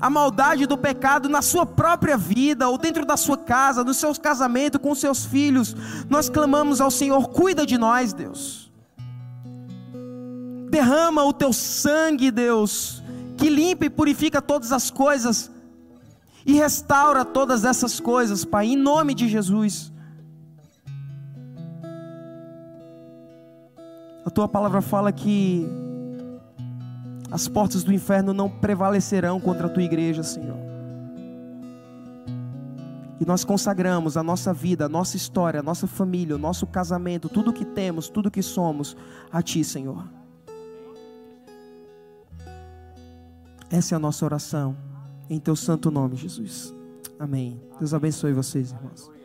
a 0.00 0.08
maldade 0.08 0.66
do 0.66 0.78
pecado 0.78 1.28
na 1.28 1.42
sua 1.42 1.66
própria 1.66 2.16
vida, 2.16 2.68
ou 2.68 2.78
dentro 2.78 3.04
da 3.04 3.16
sua 3.16 3.36
casa, 3.36 3.84
no 3.84 3.92
seu 3.92 4.14
casamento, 4.14 4.78
com 4.78 4.94
seus 4.94 5.26
filhos. 5.26 5.76
Nós 6.08 6.30
clamamos 6.30 6.80
ao 6.80 6.90
Senhor, 6.90 7.28
cuida 7.28 7.66
de 7.66 7.76
nós, 7.76 8.12
Deus. 8.12 8.72
Derrama 10.70 11.24
o 11.24 11.32
teu 11.32 11.52
sangue, 11.52 12.30
Deus, 12.30 13.02
que 13.36 13.50
limpa 13.50 13.84
e 13.84 13.90
purifica 13.90 14.40
todas 14.40 14.72
as 14.72 14.90
coisas 14.90 15.50
e 16.46 16.54
restaura 16.54 17.24
todas 17.24 17.64
essas 17.64 18.00
coisas, 18.00 18.44
Pai, 18.44 18.68
em 18.68 18.76
nome 18.76 19.14
de 19.14 19.28
Jesus. 19.28 19.92
A 24.30 24.32
tua 24.32 24.46
palavra 24.46 24.80
fala 24.80 25.10
que 25.10 25.66
as 27.32 27.48
portas 27.48 27.82
do 27.82 27.92
inferno 27.92 28.32
não 28.32 28.48
prevalecerão 28.48 29.40
contra 29.40 29.66
a 29.66 29.68
tua 29.68 29.82
igreja, 29.82 30.22
Senhor. 30.22 30.56
E 33.20 33.26
nós 33.26 33.44
consagramos 33.44 34.16
a 34.16 34.22
nossa 34.22 34.54
vida, 34.54 34.86
a 34.86 34.88
nossa 34.88 35.16
história, 35.16 35.58
a 35.58 35.62
nossa 35.64 35.88
família, 35.88 36.36
o 36.36 36.38
nosso 36.38 36.64
casamento, 36.64 37.28
tudo 37.28 37.52
que 37.52 37.64
temos, 37.64 38.08
tudo 38.08 38.30
que 38.30 38.40
somos 38.40 38.96
a 39.32 39.42
Ti, 39.42 39.64
Senhor. 39.64 40.04
Essa 43.68 43.96
é 43.96 43.96
a 43.96 43.98
nossa 43.98 44.24
oração, 44.24 44.76
em 45.28 45.40
Teu 45.40 45.56
santo 45.56 45.90
nome, 45.90 46.14
Jesus. 46.14 46.72
Amém. 47.18 47.60
Deus 47.80 47.92
abençoe 47.92 48.32
vocês, 48.32 48.70
irmãos. 48.70 49.19